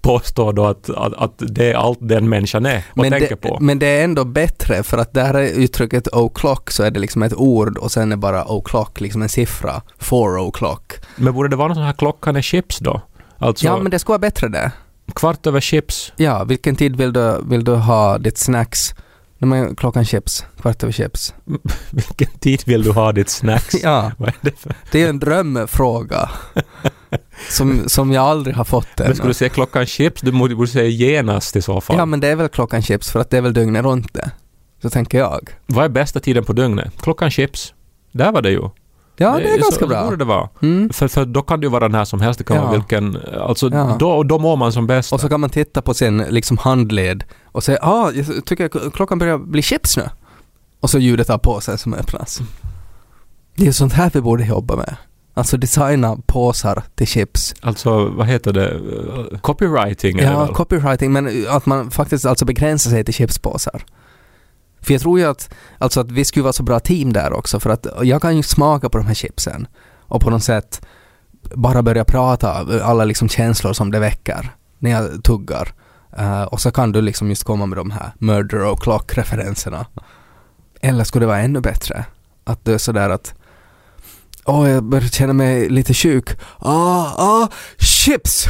påstår 0.00 0.52
då 0.52 0.66
att, 0.66 0.90
att, 0.90 1.14
att 1.14 1.32
det 1.38 1.70
är 1.72 1.74
allt 1.74 1.98
den 2.00 2.28
människan 2.28 2.66
är 2.66 2.84
och 2.90 2.98
Men 2.98 3.10
tänker 3.10 3.28
det, 3.28 3.36
på. 3.36 3.58
men 3.60 3.78
det 3.78 3.86
är 3.86 4.04
ändå 4.04 4.24
bättre 4.24 4.82
för 4.82 4.98
att 4.98 5.12
där 5.14 5.34
är 5.34 5.48
uttrycket 5.52 6.08
o'clock 6.08 6.70
så 6.70 6.82
är 6.82 6.90
det 6.90 7.00
liksom 7.00 7.22
ett 7.22 7.34
ord 7.34 7.78
och 7.78 7.92
sen 7.92 8.12
är 8.12 8.16
bara 8.16 8.44
o'clock 8.44 9.00
liksom 9.02 9.22
en 9.22 9.28
siffra. 9.28 9.82
Four 9.98 10.38
o'clock. 10.38 10.92
Men 11.16 11.34
borde 11.34 11.48
det 11.48 11.56
vara 11.56 11.68
någon 11.68 11.74
sån 11.74 11.84
här 11.84 11.92
klockan 11.92 12.36
är 12.36 12.42
chips 12.42 12.78
då? 12.78 13.00
Alltså 13.38 13.66
Ja 13.66 13.78
men 13.78 13.90
det 13.90 13.98
ska 13.98 14.08
vara 14.12 14.18
bättre 14.18 14.48
det. 14.48 14.72
kvart 15.14 15.46
över 15.46 15.60
chips. 15.60 16.12
Ja, 16.16 16.44
vilken 16.44 16.76
tid 16.76 16.96
vill 16.96 17.12
du, 17.12 17.40
vill 17.48 17.64
du 17.64 17.74
ha 17.74 18.18
ditt 18.18 18.38
snacks? 18.38 18.94
Nej, 19.40 19.48
men 19.48 19.76
klockan 19.76 20.04
chips, 20.04 20.44
kvart 20.60 20.82
över 20.82 20.92
chips. 20.92 21.34
Vilken 21.90 22.38
tid 22.38 22.62
vill 22.66 22.82
du 22.82 22.90
ha 22.92 23.12
ditt 23.12 23.28
snacks? 23.28 23.74
Ja, 23.82 24.12
det 24.40 24.54
det 24.92 25.02
är 25.02 25.08
en 25.08 25.18
drömfråga. 25.18 26.30
som, 27.50 27.88
som 27.88 28.12
jag 28.12 28.24
aldrig 28.24 28.56
har 28.56 28.64
fått 28.64 28.86
Men 28.96 29.06
skulle 29.14 29.22
än. 29.22 29.28
du 29.28 29.34
säga 29.34 29.48
klockan 29.48 29.86
chips? 29.86 30.20
Du 30.20 30.32
borde 30.32 30.54
borde 30.54 30.68
säga 30.68 30.88
genast 30.88 31.56
i 31.56 31.62
så 31.62 31.80
fall. 31.80 31.96
Ja 31.96 32.06
men 32.06 32.20
det 32.20 32.28
är 32.28 32.36
väl 32.36 32.48
klockan 32.48 32.82
chips 32.82 33.10
för 33.10 33.20
att 33.20 33.30
det 33.30 33.36
är 33.36 33.40
väl 33.42 33.52
dygnet 33.52 33.84
runt 33.84 34.14
det. 34.14 34.30
Så 34.82 34.90
tänker 34.90 35.18
jag. 35.18 35.50
Vad 35.66 35.84
är 35.84 35.88
bästa 35.88 36.20
tiden 36.20 36.44
på 36.44 36.52
dygnet? 36.52 36.92
Klockan 37.02 37.30
chips. 37.30 37.74
Där 38.12 38.32
var 38.32 38.42
det 38.42 38.50
ju. 38.50 38.62
Ja 39.20 39.36
det 39.38 39.44
är 39.44 39.52
så, 39.54 39.58
ganska 39.62 39.80
Så 39.84 39.86
bra. 39.86 40.04
borde 40.04 40.16
det 40.16 40.24
vara. 40.24 40.48
Mm. 40.62 40.90
För, 40.90 41.08
för 41.08 41.24
då 41.24 41.42
kan 41.42 41.60
det 41.60 41.64
ju 41.64 41.70
vara 41.70 41.88
när 41.88 42.04
som 42.04 42.20
helst. 42.20 42.38
Det 42.38 42.44
kan 42.44 42.56
Ja. 42.56 42.62
vara 42.62 42.72
vilken... 42.72 43.18
Alltså 43.40 43.68
Ja. 43.72 43.96
då, 44.00 44.22
då 44.22 44.38
mår 44.38 44.56
man 44.56 44.72
som 44.72 44.86
bäst. 44.86 45.12
Och 45.12 45.20
så 45.20 45.28
kan 45.28 45.40
man 45.40 45.50
titta 45.50 45.82
på 45.82 45.94
sin 45.94 46.18
liksom 46.18 46.58
handled 46.58 47.24
och 47.44 47.64
säga 47.64 47.78
ah, 47.82 48.10
jag 48.12 48.44
tycker 48.46 48.64
att 48.86 48.92
klockan 48.92 49.18
börjar 49.18 49.38
bli 49.38 49.62
chips 49.62 49.96
nu. 49.96 50.08
Och 50.80 50.90
så 50.90 50.98
ljudet 50.98 51.30
av 51.30 51.38
påsen 51.38 51.78
som 51.78 51.94
öppnas. 51.94 52.40
Det 53.56 53.66
är 53.66 53.72
sånt 53.72 53.92
här 53.92 54.10
vi 54.14 54.20
borde 54.20 54.44
jobba 54.44 54.76
med. 54.76 54.96
Alltså 55.34 55.56
designa 55.56 56.16
påsar 56.26 56.82
till 56.94 57.06
chips. 57.06 57.54
Alltså, 57.60 58.08
vad 58.08 58.26
heter 58.26 58.52
det? 58.52 58.70
Uh, 58.74 59.38
Copywriting 59.40 60.18
Ja, 60.18 60.44
väl? 60.44 60.54
copywriting, 60.54 61.12
men 61.12 61.46
att 61.48 61.66
man 61.66 61.90
faktiskt 61.90 62.26
alltså 62.26 62.44
begränsar 62.44 62.90
sig 62.90 63.04
till 63.04 63.14
chipspåsar. 63.14 63.84
För 64.80 64.92
jag 64.92 65.00
tror 65.00 65.18
ju 65.18 65.24
att, 65.26 65.54
alltså 65.78 66.00
att 66.00 66.10
vi 66.10 66.24
skulle 66.24 66.42
vara 66.42 66.52
så 66.52 66.62
bra 66.62 66.80
team 66.80 67.12
där 67.12 67.32
också, 67.32 67.60
för 67.60 67.70
att 67.70 67.86
jag 68.02 68.22
kan 68.22 68.36
ju 68.36 68.42
smaka 68.42 68.88
på 68.88 68.98
de 68.98 69.06
här 69.06 69.14
chipsen 69.14 69.66
och 70.00 70.20
på 70.20 70.30
något 70.30 70.42
sätt 70.44 70.86
bara 71.54 71.82
börja 71.82 72.04
prata 72.04 72.52
alla 72.82 73.04
liksom 73.04 73.28
känslor 73.28 73.72
som 73.72 73.90
det 73.90 73.98
väcker 73.98 74.50
när 74.78 74.90
jag 74.90 75.24
tuggar. 75.24 75.72
Eh, 76.18 76.42
och 76.42 76.60
så 76.60 76.70
kan 76.70 76.92
du 76.92 77.00
liksom 77.00 77.28
just 77.28 77.44
komma 77.44 77.66
med 77.66 77.78
de 77.78 77.90
här 77.90 78.12
murder 78.18 78.64
och 78.64 78.80
clock-referenserna. 78.82 79.86
Eller 80.80 81.04
skulle 81.04 81.22
det 81.22 81.26
vara 81.28 81.38
ännu 81.40 81.60
bättre? 81.60 82.04
Att 82.44 82.64
du 82.64 82.74
är 82.74 82.78
sådär 82.78 83.10
att 83.10 83.34
Åh, 84.48 84.70
jag 84.70 84.84
börjar 84.84 85.08
känna 85.08 85.32
mig 85.32 85.68
lite 85.68 85.94
sjuk. 85.94 86.30
Ah, 86.58 87.14
ah, 87.18 87.48
chips! 87.78 88.44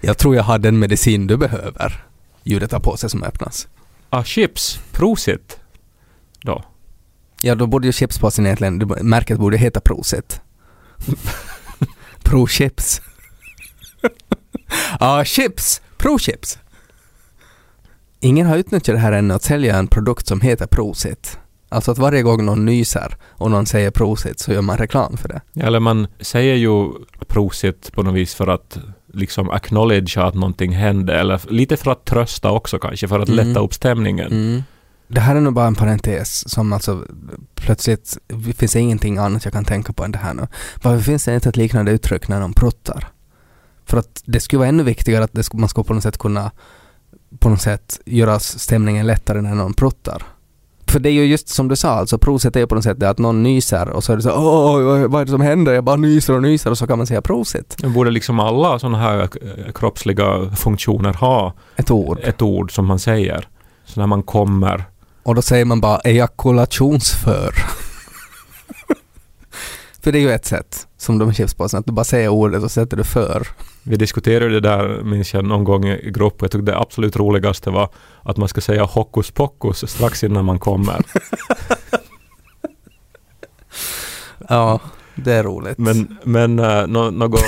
jag 0.00 0.18
tror 0.18 0.36
jag 0.36 0.42
har 0.42 0.58
den 0.58 0.78
medicin 0.78 1.26
du 1.26 1.36
behöver. 1.36 2.04
Ljudet 2.42 2.72
av 2.72 2.80
påse 2.80 3.08
som 3.08 3.22
öppnas. 3.22 3.68
Ah, 4.10 4.24
chips. 4.24 4.80
Prosit. 4.92 5.58
Då. 6.42 6.64
Ja, 7.40 7.54
då 7.54 7.66
borde 7.66 7.86
ju 7.86 7.92
chipspåsen 7.92 8.46
egentligen, 8.46 8.78
det- 8.78 9.02
märket 9.02 9.38
borde 9.38 9.56
heta 9.56 9.80
Prosit. 9.80 10.40
Pro 12.22 12.46
chips. 12.46 13.00
ah, 15.00 15.24
chips! 15.24 15.80
Pro 15.96 16.18
chips! 16.18 16.58
Ingen 18.20 18.46
har 18.46 18.56
utnyttjat 18.56 18.96
det 18.96 19.00
här 19.00 19.12
ännu 19.12 19.34
att 19.34 19.42
sälja 19.42 19.76
en 19.76 19.88
produkt 19.88 20.26
som 20.26 20.40
heter 20.40 20.66
Prosit. 20.66 21.38
Alltså 21.74 21.90
att 21.90 21.98
varje 21.98 22.22
gång 22.22 22.44
någon 22.44 22.64
nyser 22.64 23.16
och 23.30 23.50
någon 23.50 23.66
säger 23.66 23.90
Prosit 23.90 24.38
så 24.38 24.52
gör 24.52 24.62
man 24.62 24.78
reklam 24.78 25.16
för 25.16 25.28
det. 25.28 25.40
Eller 25.60 25.80
man 25.80 26.06
säger 26.20 26.54
ju 26.54 26.90
prosit 27.28 27.92
på 27.92 28.02
något 28.02 28.14
vis 28.14 28.34
för 28.34 28.46
att 28.46 28.78
liksom 29.12 29.50
acknowledge 29.50 30.18
att 30.18 30.34
någonting 30.34 30.72
hände. 30.72 31.20
Eller 31.20 31.40
lite 31.48 31.76
för 31.76 31.90
att 31.90 32.04
trösta 32.04 32.50
också 32.50 32.78
kanske, 32.78 33.08
för 33.08 33.20
att 33.20 33.28
Mm. 33.28 33.48
lätta 33.48 33.60
upp 33.60 33.74
stämningen. 33.74 34.32
Mm. 34.32 34.62
Det 35.08 35.20
här 35.20 35.36
är 35.36 35.40
nog 35.40 35.54
bara 35.54 35.66
en 35.66 35.74
parentes 35.74 36.48
som 36.50 36.72
alltså 36.72 37.04
plötsligt 37.54 38.18
finns 38.56 38.72
det 38.72 38.80
ingenting 38.80 39.18
annat 39.18 39.44
jag 39.44 39.52
kan 39.52 39.64
tänka 39.64 39.92
på 39.92 40.04
än 40.04 40.12
det 40.12 40.18
här 40.18 40.34
nu. 40.34 40.46
Varför 40.82 41.02
finns 41.02 41.24
det 41.24 41.34
inte 41.34 41.48
ett 41.48 41.56
liknande 41.56 41.92
uttryck 41.92 42.28
när 42.28 42.40
någon 42.40 42.52
pruttar? 42.52 43.08
För 43.86 43.98
att 43.98 44.22
det 44.24 44.40
skulle 44.40 44.58
vara 44.58 44.68
ännu 44.68 44.82
viktigare 44.82 45.24
att 45.24 45.32
det, 45.32 45.54
man 45.54 45.68
ska 45.68 45.82
på 45.84 45.94
något 45.94 46.02
sätt 46.02 46.18
kunna 46.18 46.50
på 47.38 47.48
något 47.48 47.60
sätt 47.62 48.00
göra 48.06 48.38
stämningen 48.38 49.06
lättare 49.06 49.40
när 49.40 49.54
någon 49.54 49.74
pruttar. 49.74 50.22
För 50.86 50.98
det 51.00 51.08
är 51.08 51.12
ju 51.12 51.24
just 51.24 51.48
som 51.48 51.68
du 51.68 51.76
sa, 51.76 51.88
alltså 51.90 52.18
prosit 52.18 52.56
är 52.56 52.60
ju 52.60 52.66
på 52.66 52.74
något 52.74 52.84
sätt 52.84 53.00
det 53.00 53.10
att 53.10 53.18
någon 53.18 53.42
nyser 53.42 53.88
och 53.88 54.04
så 54.04 54.12
är 54.12 54.16
det 54.16 54.22
så 54.22 54.30
åh, 54.32 55.06
vad- 55.08 55.20
är 55.20 55.24
det 55.24 55.30
som 55.30 55.40
händer? 55.40 55.72
Jag 55.74 55.84
bara 55.84 55.96
nyser 55.96 56.34
och 56.34 56.42
nyser 56.42 56.70
och 56.70 56.78
så 56.78 56.86
kan 56.86 56.98
man 56.98 57.06
säga 57.06 57.22
prosit. 57.22 57.76
Borde 57.84 58.10
liksom 58.10 58.40
alla 58.40 58.78
sådana 58.78 58.98
här 58.98 59.20
eh, 59.22 59.72
kroppsliga 59.74 60.50
funktioner 60.56 61.12
ha 61.12 61.52
Ett 61.76 61.90
ord. 61.90 62.18
ett 62.22 62.42
ord 62.42 62.72
som 62.74 62.86
man 62.86 62.98
säger. 62.98 63.48
Så 63.84 64.00
när 64.00 64.06
man 64.06 64.22
kommer. 64.22 64.84
Och 65.22 65.34
då 65.34 65.42
säger 65.42 65.64
man 65.64 65.80
bara 65.80 65.98
ejakulationsför. 65.98 67.54
För 70.04 70.12
det 70.12 70.18
är 70.18 70.20
ju 70.20 70.30
ett 70.30 70.44
sätt, 70.44 70.86
som 70.96 71.18
de 71.18 71.32
chipspåsarna, 71.32 71.80
att 71.80 71.86
du 71.86 71.92
bara 71.92 72.04
säger 72.04 72.28
ordet 72.28 72.62
och 72.62 72.70
sätter 72.70 72.96
du 72.96 73.04
för. 73.04 73.48
Vi 73.82 73.96
diskuterade 73.96 74.50
det 74.50 74.60
där, 74.60 75.02
minns 75.02 75.34
jag, 75.34 75.44
någon 75.44 75.64
gång 75.64 75.84
i 75.88 76.10
grupp. 76.10 76.34
Jag 76.40 76.50
tyckte 76.50 76.72
det 76.72 76.78
absolut 76.78 77.16
roligaste 77.16 77.70
var 77.70 77.88
att 78.22 78.36
man 78.36 78.48
ska 78.48 78.60
säga 78.60 78.84
hokus 78.84 79.30
pokus 79.30 79.90
strax 79.90 80.24
innan 80.24 80.44
man 80.44 80.58
kommer. 80.58 81.00
Ja, 84.48 84.80
det 85.14 85.32
är 85.32 85.42
roligt. 85.42 85.78
Men, 85.78 86.18
men 86.24 86.58
uh, 86.58 86.86
något... 86.86 87.40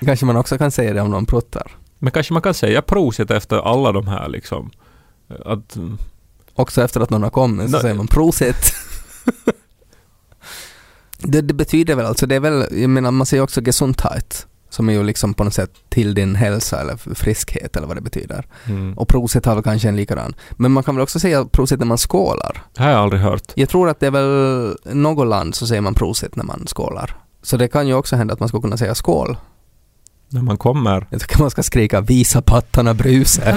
Kanske 0.04 0.26
man 0.26 0.36
också 0.36 0.58
kan 0.58 0.70
säga 0.70 0.92
det 0.92 1.00
om 1.00 1.10
någon 1.10 1.26
pruttar. 1.26 1.72
Men 1.98 2.12
kanske 2.12 2.32
man 2.32 2.42
kan 2.42 2.54
säga 2.54 2.82
prosit 2.82 3.30
efter 3.30 3.72
alla 3.72 3.92
de 3.92 4.06
här 4.06 4.28
liksom. 4.28 4.70
Att, 5.44 5.76
Också 6.54 6.82
efter 6.82 7.00
att 7.00 7.10
någon 7.10 7.22
har 7.22 7.30
kommit 7.30 7.66
så 7.66 7.72
Nej. 7.72 7.80
säger 7.80 7.94
man 7.94 8.06
prosit. 8.06 8.74
det, 11.18 11.40
det 11.40 11.54
betyder 11.54 11.94
väl 11.94 12.06
alltså, 12.06 12.26
det 12.26 12.34
är 12.34 12.40
väl, 12.40 12.66
jag 12.70 12.90
menar 12.90 13.10
man 13.10 13.26
säger 13.26 13.42
också 13.42 13.60
gesundheit. 13.60 14.46
Som 14.70 14.88
är 14.88 14.92
ju 14.92 15.02
liksom 15.02 15.34
på 15.34 15.44
något 15.44 15.54
sätt 15.54 15.70
till 15.88 16.14
din 16.14 16.34
hälsa 16.34 16.80
eller 16.80 17.14
friskhet 17.14 17.76
eller 17.76 17.86
vad 17.86 17.96
det 17.96 18.00
betyder. 18.00 18.46
mm. 18.64 18.98
Och 18.98 19.08
prosit 19.08 19.46
har 19.46 19.54
väl 19.54 19.64
kanske 19.64 19.88
en 19.88 19.96
likadan. 19.96 20.34
Men 20.50 20.72
man 20.72 20.82
kan 20.82 20.94
väl 20.94 21.02
också 21.02 21.20
säga 21.20 21.44
prosit 21.44 21.78
när 21.78 21.86
man 21.86 21.98
skålar. 21.98 22.62
Det 22.74 22.82
har 22.82 22.90
jag 22.90 22.98
aldrig 23.00 23.22
hört. 23.22 23.52
Jag 23.54 23.68
tror 23.68 23.88
att 23.88 24.00
det 24.00 24.06
är 24.06 24.10
väl 24.10 24.76
något 24.84 25.26
land 25.26 25.54
så 25.54 25.66
säger 25.66 25.80
man 25.80 25.94
prosit 25.94 26.36
när 26.36 26.44
man 26.44 26.66
skålar. 26.66 27.16
Så 27.42 27.56
det 27.56 27.68
kan 27.68 27.88
ju 27.88 27.94
också 27.94 28.16
hända 28.16 28.34
att 28.34 28.40
man 28.40 28.48
ska 28.48 28.60
kunna 28.60 28.76
säga 28.76 28.94
skål. 28.94 29.36
När 30.28 30.42
man 30.42 30.58
kommer. 30.58 31.06
Jag 31.10 31.20
tycker 31.20 31.38
man 31.38 31.50
ska 31.50 31.62
skrika 31.62 32.00
visa 32.00 32.42
pattarna 32.42 32.94
bruse. 32.94 33.54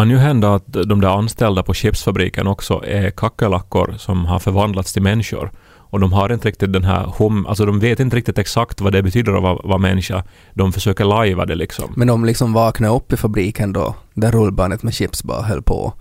Kan 0.00 0.10
ju 0.10 0.16
hända 0.16 0.54
att 0.54 0.72
de 0.72 1.00
där 1.00 1.18
anställda 1.18 1.62
på 1.62 1.74
chipsfabriken 1.74 2.46
också 2.46 2.84
är 2.86 3.10
kackerlackor 3.10 3.94
som 3.98 4.24
har 4.24 4.38
förvandlats 4.38 4.92
till 4.92 5.02
människor. 5.02 5.50
Och 5.76 6.00
de 6.00 6.12
har 6.12 6.32
inte 6.32 6.48
riktigt 6.48 6.72
den 6.72 6.84
här 6.84 7.12
hum... 7.18 7.46
Alltså 7.46 7.64
de 7.66 7.80
vet 7.80 8.00
inte 8.00 8.16
riktigt 8.16 8.38
exakt 8.38 8.80
vad 8.80 8.92
det 8.92 9.02
betyder 9.02 9.32
att 9.32 9.42
vara, 9.42 9.54
vara 9.64 9.78
människa. 9.78 10.24
De 10.54 10.72
försöker 10.72 11.04
lajva 11.04 11.46
det 11.46 11.54
liksom. 11.54 11.92
Men 11.96 12.08
de 12.08 12.24
liksom 12.24 12.52
vaknade 12.52 12.94
upp 12.94 13.12
i 13.12 13.16
fabriken 13.16 13.72
då, 13.72 13.94
där 14.14 14.32
rullbandet 14.32 14.82
med 14.82 14.94
chips 14.94 15.24
bara 15.24 15.42
höll 15.42 15.62
på. 15.62 15.92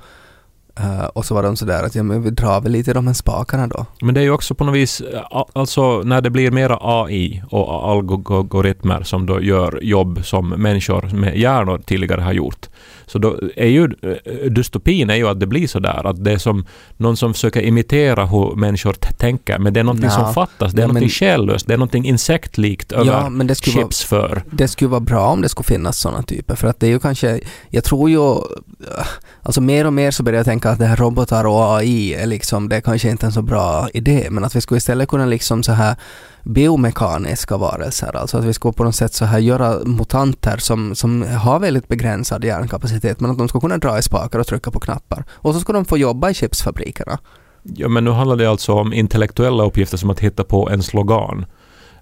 Eh, 0.80 1.06
och 1.06 1.26
så 1.26 1.36
var 1.36 1.44
de 1.44 1.56
sådär 1.56 1.84
att 1.84 1.96
ja, 1.96 2.04
men 2.04 2.24
vi 2.24 2.30
drar 2.30 2.62
väl 2.62 2.72
lite 2.72 2.92
i 2.92 2.94
de 2.94 3.08
här 3.08 3.14
spakarna 3.14 3.68
då. 3.68 3.86
Men 4.02 4.14
det 4.14 4.22
är 4.22 4.24
ju 4.24 4.32
också 4.32 4.56
på 4.56 4.64
något 4.64 4.76
vis, 4.76 5.02
eh, 5.02 5.44
alltså 5.54 6.02
när 6.02 6.22
det 6.22 6.30
blir 6.30 6.52
mera 6.52 6.78
AI 6.82 7.44
och 7.50 7.90
algoritmer 7.90 9.04
som 9.04 9.26
då 9.26 9.42
gör 9.42 9.80
jobb 9.84 10.26
som 10.26 10.50
människor 10.50 11.02
med 11.14 11.38
hjärnor 11.38 11.82
tidigare 11.86 12.22
har 12.22 12.34
gjort. 12.34 12.70
Så 13.12 13.20
då 13.20 13.40
är 13.56 13.68
ju 13.68 13.84
eh, 14.02 14.52
dystopin 14.52 15.10
är 15.10 15.16
ju 15.16 15.28
att 15.28 15.40
det 15.40 15.48
blir 15.48 15.68
så 15.68 15.80
där 15.80 16.08
att 16.08 16.24
det 16.24 16.32
är 16.32 16.38
som 16.38 16.66
någon 16.98 17.18
som 17.18 17.34
försöker 17.34 17.62
imitera 17.62 18.26
hur 18.26 18.56
människor 18.56 18.94
tänker 19.18 19.60
men 19.60 19.74
det 19.74 19.80
är 19.80 19.84
någonting 19.84 20.10
Ja. 20.10 20.12
som 20.26 20.34
fattas. 20.34 20.74
Det 20.74 20.80
är 20.80 20.84
Ja, 20.84 20.88
någonting 20.88 21.10
själlöst. 21.10 21.68
Det 21.68 21.74
är 21.74 21.78
någonting 21.78 22.06
insektlikt 22.06 22.92
över 22.92 23.06
Ja, 23.12 23.30
men 23.30 23.48
det 23.48 23.56
skulle 23.56 23.76
vara- 23.76 23.86
chips 23.86 24.04
för. 24.04 24.44
Det 24.52 24.68
skulle 24.68 24.90
vara 24.90 25.00
bra 25.02 25.28
om 25.28 25.42
det 25.42 25.50
skulle 25.50 25.66
finnas 25.66 26.00
sådana 26.00 26.24
typer 26.24 26.56
för 26.56 26.68
att 26.68 26.80
det 26.80 26.88
är 26.88 26.92
ju 26.92 27.00
kanske, 27.00 27.40
jag 27.70 27.84
tror 27.84 28.10
ju, 28.10 28.32
äh, 28.32 29.06
alltså 29.44 29.62
mer 29.62 29.86
och 29.88 29.94
mer 29.94 30.12
så 30.12 30.24
börjar 30.24 30.38
jag 30.40 30.46
tänka 30.46 30.70
att 30.70 30.80
det 30.80 30.86
här 30.86 30.96
robotar 30.96 31.46
och 31.48 31.78
AI 31.78 32.14
är 32.14 32.26
liksom, 32.28 32.70
det 32.70 32.76
är 32.76 32.82
kanske 32.82 33.10
inte 33.10 33.26
en 33.26 33.32
så 33.32 33.42
bra 33.42 33.88
idé 33.94 34.28
men 34.32 34.44
att 34.44 34.56
vi 34.56 34.62
skulle 34.62 34.78
istället 34.78 35.10
kunna 35.10 35.26
liksom 35.26 35.64
så 35.64 35.72
här 35.72 35.96
biomekaniska 36.44 37.58
varelser, 37.58 38.16
alltså 38.16 38.38
att 38.38 38.44
vi 38.44 38.54
skulle 38.54 38.74
på 38.74 38.84
något 38.84 38.96
sätt 38.96 39.14
så 39.14 39.26
här 39.26 39.40
göra 39.40 39.80
mutanter 39.86 40.58
som, 40.58 40.96
som 40.96 41.22
har 41.22 41.60
väldigt 41.60 41.88
begränsad 41.88 42.44
hjärnkapacitet 42.44 43.20
men 43.20 43.32
att 43.32 43.38
de 43.38 43.48
ska 43.48 43.60
kunna 43.60 43.78
dra 43.78 44.00
i 44.00 44.02
spakar 44.02 44.40
och 44.40 44.48
trycka 44.48 44.72
på 44.72 44.80
knappar 44.80 45.24
och 45.32 45.54
så 45.54 45.60
ska 45.60 45.74
de 45.74 45.86
få 45.86 45.98
jobba 45.98 46.30
i 46.30 46.34
chipsfabrikerna. 46.34 47.20
Ja, 47.64 47.88
men 47.88 48.04
nu 48.04 48.12
handlar 48.12 48.36
det 48.36 48.46
alltså 48.46 48.74
om 48.74 48.94
intellektuella 48.94 49.64
uppgifter 49.64 49.98
som 49.98 50.10
att 50.10 50.20
hitta 50.20 50.44
på 50.44 50.70
en 50.70 50.84
slogan. 50.84 51.46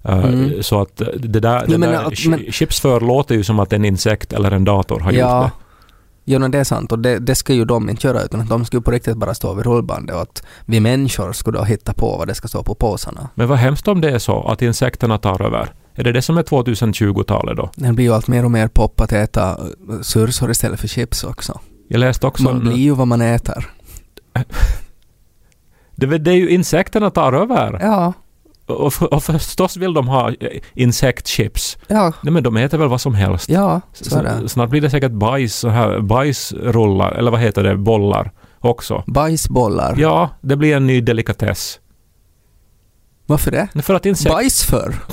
Uh, 0.08 0.24
Mm. 0.24 0.62
Så 0.62 0.80
att 0.80 0.96
det 0.96 1.40
där, 1.40 1.66
det 1.66 1.78
men 1.78 1.90
där 1.90 2.04
att- 2.04 2.26
men- 2.26 2.52
chips 2.52 2.80
för 2.80 3.00
låter 3.00 3.34
ju 3.34 3.44
som 3.44 3.58
att 3.60 3.72
en 3.72 3.84
insekt 3.84 4.32
eller 4.32 4.50
en 4.50 4.64
dator 4.64 5.00
har 5.00 5.10
gjort 5.12 5.18
Ja, 5.20 5.40
det. 5.42 5.50
Jo 6.28 6.38
men 6.38 6.50
det 6.50 6.58
är 6.58 6.64
sant 6.64 6.92
och 6.92 6.98
det, 6.98 7.18
det 7.18 7.34
ska 7.34 7.54
ju 7.54 7.64
de 7.64 7.90
inte 7.90 8.06
göra 8.06 8.22
utan 8.22 8.40
att 8.40 8.48
de 8.48 8.64
ska 8.64 8.76
ju 8.76 8.80
på 8.80 8.90
riktigt 8.90 9.16
bara 9.16 9.34
stå 9.34 9.54
vid 9.54 9.66
rullbandet 9.66 10.16
och 10.16 10.22
att 10.22 10.42
vi 10.66 10.80
människor 10.80 11.32
skulle 11.32 11.58
då 11.58 11.64
hitta 11.64 11.92
på 11.92 12.16
vad 12.16 12.26
det 12.26 12.34
ska 12.34 12.48
stå 12.48 12.62
på 12.62 12.74
påsarna. 12.74 13.28
Men 13.34 13.48
vad 13.48 13.58
hemskt 13.58 13.88
om 13.88 14.00
det 14.00 14.10
är 14.10 14.18
så 14.18 14.48
att 14.48 14.62
insekterna 14.62 15.18
tar 15.18 15.42
över. 15.42 15.72
Är 15.94 16.04
det 16.04 16.12
det 16.12 16.22
som 16.22 16.38
är 16.38 16.42
2020-talet 16.42 17.56
då? 17.56 17.70
Det 17.74 17.92
blir 17.92 18.04
ju 18.04 18.14
allt 18.14 18.28
mer 18.28 18.44
och 18.44 18.50
mer 18.50 18.68
pop 18.68 19.00
att 19.00 19.12
äta 19.12 19.50
eh, 19.50 20.00
sursor 20.02 20.50
istället 20.50 20.80
för 20.80 20.88
chips 20.88 21.24
också. 21.24 21.60
Jag 21.88 21.98
läste 21.98 22.26
också... 22.26 22.42
Man 22.42 22.60
blir 22.60 22.76
ju 22.76 22.94
vad 22.94 23.08
man 23.08 23.20
äter. 23.20 23.70
det, 25.94 26.18
det 26.18 26.30
är 26.30 26.34
ju 26.34 26.48
insekterna 26.50 27.10
tar 27.10 27.32
över. 27.32 27.78
Ja, 27.82 28.12
Och, 28.68 28.94
för- 28.94 29.14
och 29.14 29.22
förstås 29.24 29.76
vill 29.76 29.94
de 29.94 30.08
ha 30.08 30.28
eh, 30.30 30.34
insektchips. 30.74 31.78
ja, 31.88 32.12
Nej 32.22 32.32
men 32.32 32.42
de 32.42 32.56
äter 32.56 32.78
väl 32.78 32.88
vad 32.88 33.00
som 33.00 33.14
helst. 33.14 33.48
ja, 33.48 33.80
så 33.92 34.18
är 34.18 34.22
det. 34.22 34.48
Snart 34.48 34.70
blir 34.70 34.80
det 34.80 34.90
säkert 34.90 35.12
bajs, 35.12 35.54
så 35.56 35.68
här, 35.68 36.00
bajsrullar, 36.00 37.12
eller 37.12 37.30
vad 37.30 37.40
heter 37.40 37.62
det, 37.62 37.76
bollar 37.76 38.32
också. 38.58 39.04
Bajsbollar. 39.06 39.94
Ja, 39.98 40.30
det 40.40 40.56
blir 40.56 40.76
en 40.76 40.86
ny 40.86 41.00
delikatess. 41.00 41.80
Varför 43.26 43.50
det? 43.50 43.82
För 43.82 43.94
att 43.94 44.06
insekt... 44.06 44.30
Bajs 44.34 44.64
för? 44.64 44.94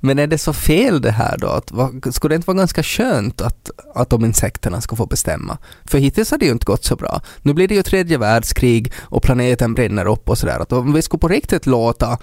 Men 0.00 0.18
är 0.18 0.26
det 0.26 0.38
så 0.38 0.52
fel 0.52 1.00
det 1.00 1.10
här 1.10 1.36
då? 1.38 1.48
Att, 1.48 1.72
vad, 1.72 2.14
skulle 2.14 2.32
det 2.32 2.36
inte 2.36 2.46
vara 2.46 2.58
ganska 2.58 2.82
skönt 2.82 3.40
att, 3.40 3.70
att 3.94 4.10
de 4.10 4.24
insekterna 4.24 4.80
ska 4.80 4.96
få 4.96 5.06
bestämma? 5.06 5.58
För 5.84 5.98
hittills 5.98 6.30
har 6.30 6.38
det 6.38 6.46
ju 6.46 6.52
inte 6.52 6.64
gått 6.64 6.84
så 6.84 6.96
bra. 6.96 7.20
Nu 7.42 7.54
blir 7.54 7.68
det 7.68 7.74
ju 7.74 7.82
tredje 7.82 8.18
världskrig 8.18 8.92
och 8.98 9.22
planeten 9.22 9.74
brinner 9.74 10.06
upp 10.06 10.28
och 10.28 10.38
sådär. 10.38 10.74
Om 10.74 10.92
vi 10.92 11.02
skulle 11.02 11.20
på 11.20 11.28
riktigt 11.28 11.66
låta 11.66 12.18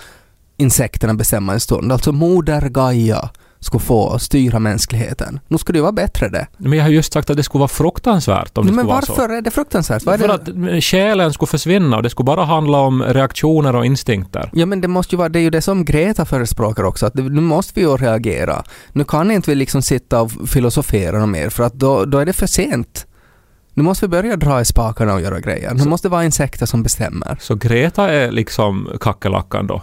insekterna 0.57 1.13
bestämma 1.13 1.53
en 1.53 1.59
stund, 1.59 1.91
alltså 1.91 2.11
moder 2.11 2.69
Gaia 2.69 3.29
skulle 3.63 3.81
få 3.83 4.19
styra 4.19 4.59
mänskligheten. 4.59 5.39
Nu 5.47 5.57
skulle 5.57 5.77
det 5.77 5.81
vara 5.81 5.91
bättre 5.91 6.29
det. 6.29 6.47
Men 6.57 6.73
jag 6.73 6.85
har 6.85 6.91
just 6.91 7.13
sagt 7.13 7.29
att 7.29 7.37
det 7.37 7.43
skulle 7.43 7.59
vara 7.59 7.67
fruktansvärt 7.67 8.57
om 8.57 8.65
det 8.65 8.71
Men 8.73 8.85
varför 8.85 9.29
är 9.29 9.41
det 9.41 9.51
fruktansvärt? 9.51 10.07
Är 10.07 10.17
För 10.17 10.27
det? 10.27 10.33
att 10.77 10.83
själen 10.83 11.33
skulle 11.33 11.47
försvinna 11.47 11.97
och 11.97 12.03
det 12.03 12.09
skulle 12.09 12.25
bara 12.25 12.43
handla 12.45 12.77
om 12.77 13.03
reaktioner 13.03 13.75
och 13.75 13.85
instinkter. 13.85 14.49
Ja 14.53 14.65
men 14.65 14.81
det 14.81 14.87
måste 14.87 15.15
ju 15.15 15.17
vara, 15.17 15.29
det 15.29 15.39
är 15.39 15.43
ju 15.43 15.49
det 15.49 15.61
som 15.61 15.85
Greta 15.85 16.25
förespråkar 16.25 16.83
också, 16.83 17.05
att 17.05 17.15
nu 17.15 17.41
måste 17.41 17.71
vi 17.75 17.81
ju 17.81 17.97
reagera. 17.97 18.63
Nu 18.91 19.03
kan 19.03 19.31
inte 19.31 19.51
vi 19.51 19.55
liksom 19.55 19.81
sitta 19.81 20.21
och 20.21 20.31
filosofera 20.47 21.25
mer 21.25 21.49
för 21.49 21.63
att 21.63 21.73
då, 21.73 22.05
då 22.05 22.17
är 22.17 22.25
det 22.25 22.33
för 22.33 22.47
sent. 22.47 23.07
Nu 23.73 23.83
måste 23.83 24.05
vi 24.05 24.09
börja 24.09 24.35
dra 24.35 24.61
i 24.61 24.65
spakarna 24.65 25.13
och 25.13 25.21
göra 25.21 25.39
grejer. 25.39 25.73
Nu 25.73 25.79
Så- 25.79 25.89
måste 25.89 26.07
det 26.07 26.11
vara 26.11 26.25
insekter 26.25 26.65
som 26.65 26.83
bestämmer. 26.83 27.37
Så 27.41 27.55
Greta 27.55 28.09
är 28.09 28.31
liksom 28.31 28.89
kackerlackan 29.01 29.67
då? 29.67 29.81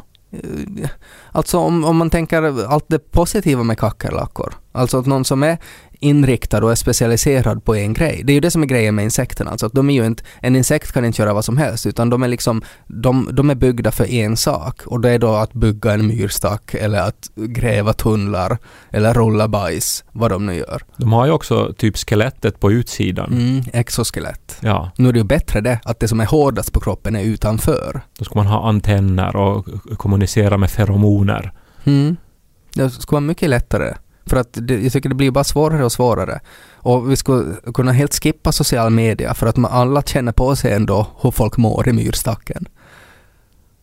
Alltså 1.32 1.58
om, 1.58 1.84
om 1.84 1.96
man 1.96 2.10
tänker 2.10 2.66
allt 2.66 2.84
det 2.88 3.10
positiva 3.10 3.62
med 3.62 3.78
kackerlackor. 3.78 4.54
Alltså 4.72 4.98
att 4.98 5.06
någon 5.06 5.24
som 5.24 5.42
är 5.42 5.58
inriktad 6.00 6.64
och 6.64 6.70
är 6.70 6.74
specialiserad 6.74 7.64
på 7.64 7.74
en 7.76 7.92
grej. 7.92 8.20
Det 8.24 8.32
är 8.32 8.34
ju 8.34 8.40
det 8.40 8.50
som 8.50 8.62
är 8.62 8.66
grejen 8.66 8.94
med 8.94 9.04
insekterna. 9.04 9.50
Alltså 9.50 9.66
att 9.66 9.72
de 9.72 9.90
är 9.90 9.94
ju 9.94 10.06
inte, 10.06 10.22
en 10.40 10.56
insekt 10.56 10.92
kan 10.92 11.04
inte 11.04 11.22
göra 11.22 11.34
vad 11.34 11.44
som 11.44 11.56
helst 11.56 11.86
utan 11.86 12.10
de 12.10 12.22
är 12.22 12.28
liksom, 12.28 12.62
de, 12.86 13.28
de 13.32 13.50
är 13.50 13.54
byggda 13.54 13.90
för 13.90 14.10
en 14.10 14.36
sak 14.36 14.82
och 14.86 15.00
det 15.00 15.10
är 15.10 15.18
då 15.18 15.34
att 15.34 15.52
bygga 15.52 15.92
en 15.92 16.06
myrstack 16.06 16.74
eller 16.74 17.00
att 17.00 17.30
gräva 17.34 17.92
tunnlar 17.92 18.58
eller 18.90 19.14
rulla 19.14 19.48
bajs, 19.48 20.04
vad 20.12 20.30
de 20.30 20.46
nu 20.46 20.54
gör. 20.54 20.82
De 20.96 21.12
har 21.12 21.26
ju 21.26 21.32
också 21.32 21.72
typ 21.76 21.96
skelettet 21.96 22.60
på 22.60 22.72
utsidan. 22.72 23.32
Mm, 23.32 23.62
exoskelett. 23.72 24.56
Ja, 24.60 24.90
Nu 24.96 25.08
är 25.08 25.12
det 25.12 25.18
ju 25.18 25.24
bättre 25.24 25.60
det, 25.60 25.80
att 25.84 26.00
det 26.00 26.08
som 26.08 26.20
är 26.20 26.26
hårdast 26.26 26.72
på 26.72 26.80
kroppen 26.80 27.16
är 27.16 27.22
utanför. 27.22 28.00
då 28.18 28.24
ska 28.24 28.34
man 28.34 28.46
ha 28.46 28.68
antenner 28.68 29.36
och 29.36 29.66
kommunicera 29.96 30.56
med 30.56 30.70
feromoner. 30.70 31.52
Mm. 31.84 32.16
Det 32.74 32.90
skulle 32.90 33.16
vara 33.16 33.20
mycket 33.20 33.50
lättare. 33.50 33.94
För 34.30 34.36
att 34.36 34.48
det, 34.52 34.82
jag 34.82 34.92
tycker 34.92 35.08
det 35.08 35.14
blir 35.14 35.30
bara 35.30 35.44
svårare 35.44 35.84
och 35.84 35.92
svårare. 35.92 36.40
Och 36.74 37.10
vi 37.10 37.16
skulle 37.16 37.56
kunna 37.74 37.92
helt 37.92 38.22
skippa 38.22 38.52
social 38.52 38.90
media 38.90 39.34
för 39.34 39.46
att 39.46 39.56
man 39.56 39.70
alla 39.72 40.02
känner 40.02 40.32
på 40.32 40.56
sig 40.56 40.72
ändå 40.72 41.06
hur 41.22 41.30
folk 41.30 41.56
mår 41.56 41.88
i 41.88 41.92
myrstacken. 41.92 42.68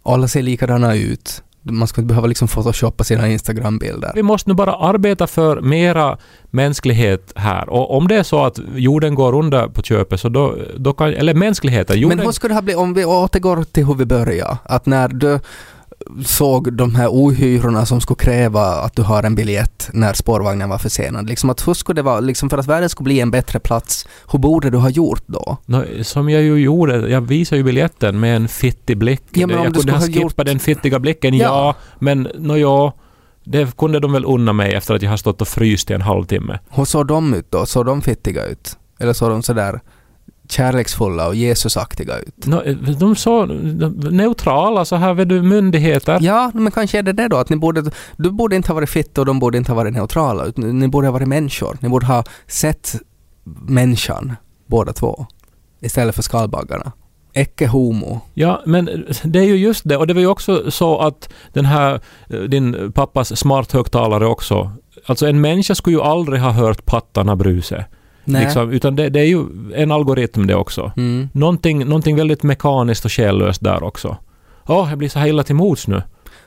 Alla 0.03 0.27
ser 0.27 0.41
likadana 0.41 0.95
ut. 0.95 1.43
Man 1.62 1.88
ska 1.88 2.01
inte 2.01 2.07
behöva 2.07 2.27
liksom 2.27 2.47
photoshoppa 2.47 3.03
sina 3.03 3.27
Instagram-bilder. 3.27 4.12
Vi 4.15 4.23
måste 4.23 4.49
nu 4.49 4.53
bara 4.53 4.75
arbeta 4.75 5.27
för 5.27 5.62
mera 5.62 6.17
mänsklighet 6.51 7.33
här. 7.36 7.69
Och 7.69 7.97
om 7.97 8.07
det 8.07 8.15
är 8.15 8.23
så 8.23 8.45
att 8.45 8.60
jorden 8.75 9.15
går 9.15 9.36
under 9.36 9.67
på 9.67 9.81
köpet 9.81 10.19
så 10.19 10.29
då, 10.29 10.55
då 10.77 10.93
kan, 10.93 11.13
eller 11.13 11.33
mänskligheten, 11.33 11.99
jorden... 11.99 12.17
Men 12.17 12.25
hur 12.25 12.33
skulle 12.33 12.51
det 12.51 12.55
ha 12.55 12.62
blivit 12.62 12.79
om 12.79 12.93
vi 12.93 13.05
återgår 13.05 13.63
till 13.63 13.86
hur 13.86 13.95
vi 13.95 14.05
började? 14.05 14.57
Att 14.63 14.86
när 14.86 15.07
du 15.07 15.39
såg 16.26 16.74
de 16.74 16.96
här 16.96 17.08
ohyrorna 17.12 17.86
som 17.86 18.02
skulle 18.02 18.17
kräva 18.17 18.62
att 18.65 18.96
du 18.96 19.02
har 19.02 19.24
en 19.24 19.36
biljett 19.36 19.89
när 19.93 20.13
spårvagnen 20.13 20.70
var 20.70 20.78
försenad. 20.78 21.30
Liksom 21.30 21.50
att 21.50 21.67
hur 21.67 21.74
skulle 21.74 21.96
det 21.96 22.02
vara, 22.02 22.20
liksom 22.20 22.50
för 22.50 22.58
att 22.58 22.67
världen 22.67 22.89
skulle 22.89 23.04
bli 23.06 23.20
en 23.20 23.32
bättre 23.32 23.60
plats, 23.60 24.08
hur 24.32 24.39
borde 24.39 24.70
du 24.70 24.78
ha 24.78 24.89
gjort 24.89 25.24
då? 25.26 25.58
Nå, 25.65 25.84
som 26.02 26.30
jag 26.30 26.41
ju 26.43 26.56
gjorde, 26.56 27.10
jag 27.10 27.22
visade 27.22 27.58
ju 27.58 27.63
biljetten 27.63 28.20
med 28.20 28.36
en 28.36 28.48
fittig 28.48 28.98
blick. 28.98 29.24
Ja, 29.32 29.48
men 29.48 29.58
om 29.58 29.63
jag 29.63 29.74
du 29.74 29.80
kunde 29.80 29.93
ha 29.93 30.02
skippat 30.02 30.22
gjort- 30.22 30.46
den 30.46 30.60
fittiga 30.60 31.00
blicken, 31.00 31.38
ja. 31.38 31.43
Ja. 31.46 31.76
men 32.00 32.28
nå 32.38 32.58
ja, 32.58 32.93
det 33.43 33.78
kunde 33.78 34.00
de 34.00 34.12
väl 34.13 34.26
unna 34.26 34.54
mig 34.54 34.74
efter 34.74 34.96
att 34.96 35.02
jag 35.02 35.10
har 35.10 35.17
stått 35.17 35.41
och 35.41 35.48
fryst 35.48 35.91
i 35.91 35.93
en 35.93 36.02
halvtimme. 36.02 36.60
Hur 36.70 36.86
såg 36.86 37.08
de 37.08 37.34
ut 37.34 37.52
då? 37.52 37.65
Såg 37.65 37.86
de 37.86 38.02
fittiga 38.02 38.46
ut? 38.46 38.78
Eller 39.00 39.13
såg 39.13 39.30
de 39.30 39.43
sådär 39.43 39.80
kärleksfulla 40.49 41.27
och 41.27 41.36
Jesusaktiga 41.36 42.19
ut? 42.19 42.45
Nå, 42.45 42.63
de 42.99 43.15
såg 43.15 43.49
neutrala 44.12 44.86
så 44.86 44.95
här 44.95 45.13
vet 45.13 45.29
du, 45.29 45.41
myndigheter. 45.41 46.17
Ja, 46.21 46.51
men 46.53 46.71
kanske 46.71 46.99
är 46.99 47.03
det 47.03 47.13
det 47.13 47.27
då 47.27 47.38
att 47.38 47.49
ni 47.49 47.55
borde, 47.55 47.91
du 48.17 48.31
borde 48.31 48.55
inte 48.55 48.69
ha 48.69 48.75
varit 48.75 48.89
fitta 48.89 49.21
och 49.21 49.25
de 49.25 49.39
borde 49.39 49.57
inte 49.57 49.71
ha 49.71 49.75
varit 49.75 49.93
neutrala. 49.93 50.45
utan 50.45 50.79
Ni 50.79 50.88
borde 50.88 51.07
ha 51.07 51.12
varit 51.12 51.27
människor. 51.27 51.77
Ni 51.79 51.89
borde 51.89 52.05
ha 52.05 52.23
sett 52.47 52.95
människan, 53.67 54.36
båda 54.65 54.93
två. 54.93 55.25
Istället 55.79 56.15
för 56.15 56.21
skalbaggarna. 56.21 56.91
Ecce 57.33 57.67
homo. 57.67 58.19
Ja, 58.33 58.62
men 58.65 59.05
det 59.23 59.39
är 59.39 59.43
ju 59.43 59.55
just 59.55 59.89
det. 59.89 59.97
Och 59.97 60.07
det 60.07 60.13
var 60.13 60.21
ju 60.21 60.27
också 60.27 60.71
så 60.71 60.99
att 60.99 61.29
den 61.53 61.65
här, 61.65 62.01
eh, 62.29 62.39
din 62.39 62.91
pappas 62.91 63.39
smarthögtalare 63.39 64.27
också. 64.27 64.71
Alltså 65.05 65.27
en 65.27 65.41
människa 65.41 65.75
skulle 65.75 65.95
ju 65.95 66.01
aldrig 66.01 66.41
ha 66.41 66.51
hört 66.51 66.86
pattarna 66.86 67.36
bruse. 67.36 67.86
Liksom, 68.27 68.71
utan 68.71 68.95
det, 68.95 69.09
det 69.09 69.19
är 69.19 69.25
ju 69.25 69.45
en 69.75 69.91
algoritm 69.91 70.47
det 70.47 70.55
också. 70.55 70.91
Mm. 70.97 71.29
Någonting, 71.33 71.85
någonting 71.85 72.15
väldigt 72.15 72.43
mekaniskt 72.43 73.05
och 73.05 73.11
själlöst 73.11 73.63
där 73.63 73.83
också. 73.83 74.17
Åh, 74.65 74.89
jag 74.89 74.97
blir 74.97 75.09
så 75.09 75.19
här 75.19 75.27
illa 75.27 75.43
till 75.43 75.55
mods 75.55 75.87
nu. 75.87 76.01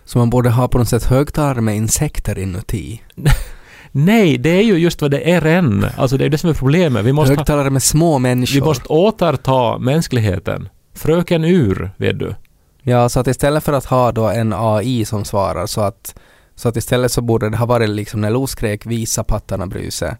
Så 0.05 0.19
man 0.19 0.31
borde 0.31 0.51
ha 0.51 0.69
på 0.69 0.79
något 0.79 0.89
sätt 0.89 1.05
högtalare 1.05 1.61
med 1.61 1.77
insekter 1.77 2.39
inuti. 2.39 3.03
Nej, 3.93 4.39
det 4.39 4.51
är 4.51 4.63
ju 4.63 4.79
just 4.79 5.03
vad 5.03 5.11
det 5.11 5.31
är 5.31 5.47
än. 5.47 5.87
Alltså 5.97 6.17
det 6.17 6.25
är 6.25 6.29
det 6.29 6.39
som 6.39 6.51
är 6.51 6.55
problemet. 6.55 7.05
Vi 7.05 7.13
måste, 7.13 7.33
ha, 7.33 7.37
högtalare 7.37 7.71
med 7.71 7.83
små 7.83 8.19
människor. 8.19 8.55
vi 8.55 8.61
måste 8.61 8.89
återta 8.89 9.79
mänskligheten. 9.79 10.69
Fröken 10.95 11.45
ur, 11.45 11.91
vet 11.97 12.19
du. 12.19 12.35
Ja, 12.83 13.09
så 13.09 13.21
att 13.21 13.27
istället 13.27 13.65
för 13.65 13.73
att 13.73 13.85
ha 13.85 14.13
då 14.13 14.29
en 14.29 14.53
AI 14.57 15.05
som 15.05 15.25
svarar 15.25 15.67
så 15.67 15.81
att 15.81 16.15
så 16.55 16.69
att 16.69 16.77
istället 16.77 17.13
så 17.13 17.21
borde 17.21 17.51
det 17.51 17.57
ha 17.57 17.67
varit 17.67 17.91
liksom 17.91 18.21
när 18.21 18.31
Lo 18.31 18.47
skrek 18.47 18.87
visa 18.87 19.25
pattarna 19.25 19.67
bruse. 19.67 20.17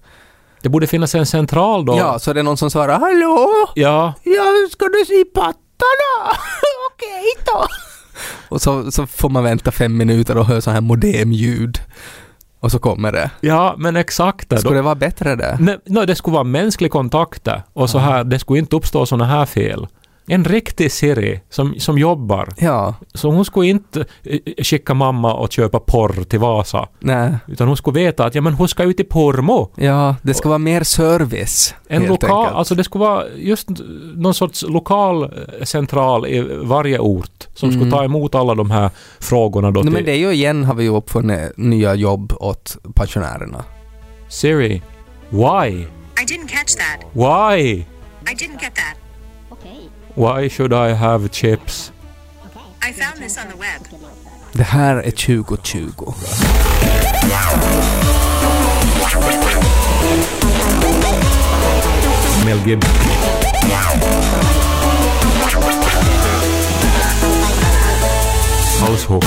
Det 0.63 0.69
borde 0.69 0.87
finnas 0.87 1.15
en 1.15 1.27
central 1.27 1.85
då. 1.85 1.97
Ja, 1.99 2.19
så 2.19 2.31
är 2.31 2.35
det 2.35 2.43
någon 2.43 2.57
som 2.57 2.71
svarar 2.71 2.99
hallå? 3.01 3.49
Ja, 3.75 4.13
Ja, 4.25 4.45
ska 4.73 4.85
du 4.89 5.05
se 5.07 5.25
pattarna? 5.25 6.37
Okej 6.93 7.45
då. 7.47 7.67
Och 8.49 8.63
så, 8.63 8.91
så 8.93 9.07
får 9.07 9.29
man 9.29 9.45
vänta 9.45 9.71
fem 9.71 9.97
minuter 9.97 10.37
och 10.39 10.47
höra 10.47 10.61
så 10.61 10.71
här 10.71 10.81
modemljud. 10.81 11.79
Och 12.61 12.71
så 12.71 12.79
kommer 12.79 13.13
det. 13.13 13.31
ja 13.41 13.75
men 13.79 13.97
exakt. 13.97 14.61
Skulle 14.61 14.77
det 14.77 14.83
vara 14.83 14.95
bättre 14.95 15.37
det? 15.37 15.57
nej, 15.61 15.79
nej, 15.87 16.07
det 16.07 16.15
skulle 16.15 16.35
vara 16.35 16.45
mänsklig 16.45 16.91
kontakt 16.91 17.49
och 17.73 17.91
så 17.91 17.99
här, 17.99 18.25
det 18.25 18.39
skulle 18.39 18.59
inte 18.59 18.77
uppstå 18.77 19.07
såna 19.07 19.25
här 19.25 19.47
fel. 19.47 19.87
En 20.33 20.45
riktig 20.45 20.93
Siri 20.93 21.41
som, 21.51 21.75
som 21.79 21.99
jobbar. 21.99 22.49
Ja, 22.59 22.95
Så 23.15 23.31
hon 23.31 23.45
skulle 23.45 23.67
inte 23.67 24.05
eh, 24.23 24.39
skicka 24.65 24.95
mamma 24.95 25.35
och 25.35 25.53
köpa 25.53 25.81
porr 25.81 26.25
till 26.25 26.39
Vasa. 26.39 26.89
nej. 27.01 27.35
Utan 27.49 27.69
hon 27.69 27.77
skulle 27.77 28.01
veta 28.01 28.25
att 28.25 28.35
ja, 28.35 28.41
men 28.41 28.53
hon 28.55 28.69
ska 28.69 28.83
ut 28.83 29.01
i 29.01 29.05
Pormo. 29.05 29.71
Ja, 29.77 30.17
det 30.23 30.35
ska 30.35 30.49
vara 30.49 30.59
mer 30.59 30.83
service. 30.83 31.75
En 31.89 32.07
lokal, 32.07 32.31
enkelt. 32.31 32.57
alltså 32.57 32.75
det 32.75 32.85
skulle 32.85 33.05
vara 33.05 33.25
just 33.37 33.69
någon 34.15 34.35
sorts 34.35 34.65
lokal 34.69 35.23
eh, 35.23 35.65
central 35.65 36.27
i 36.27 36.41
varje 36.63 36.99
ort 36.99 37.49
som 37.55 37.73
skulle 37.73 37.91
ta 37.91 38.05
emot 38.05 38.35
alla 38.35 38.55
de 38.55 38.71
här 38.71 38.91
frågorna 39.21 39.71
då 39.71 39.81
Nej, 39.81 39.85
till 39.85 39.93
men 39.93 40.05
det 40.05 40.13
är 40.13 40.17
ju 40.19 40.33
igen 40.33 40.65
har 40.65 40.75
vi 40.75 40.85
ju 40.85 40.97
uppfunnit 40.97 41.53
nya 41.57 41.95
jobb 41.95 42.33
åt 42.41 42.77
pensionärerna. 42.95 43.65
Siri. 44.29 44.83
Why? 45.31 45.69
I 46.21 46.25
didn't 46.27 46.49
catch 46.49 46.75
that. 46.77 47.01
Why? 47.13 47.61
I 48.31 48.35
didn't 48.35 48.61
get 48.63 48.75
that. 48.75 49.10
Why 50.15 50.49
should 50.49 50.73
I 50.73 50.93
have 50.95 51.31
chips? 51.31 51.93
I 52.83 52.93
found 52.93 53.19
this 53.19 53.39
on 53.39 53.49
the 53.49 53.57
web. 53.57 53.87
Det 54.53 54.63
här 54.63 54.97
är 54.97 55.11
2020. 55.11 56.15
Mel 62.45 62.59
Gibson. 62.69 62.95
Halshook. 68.81 69.25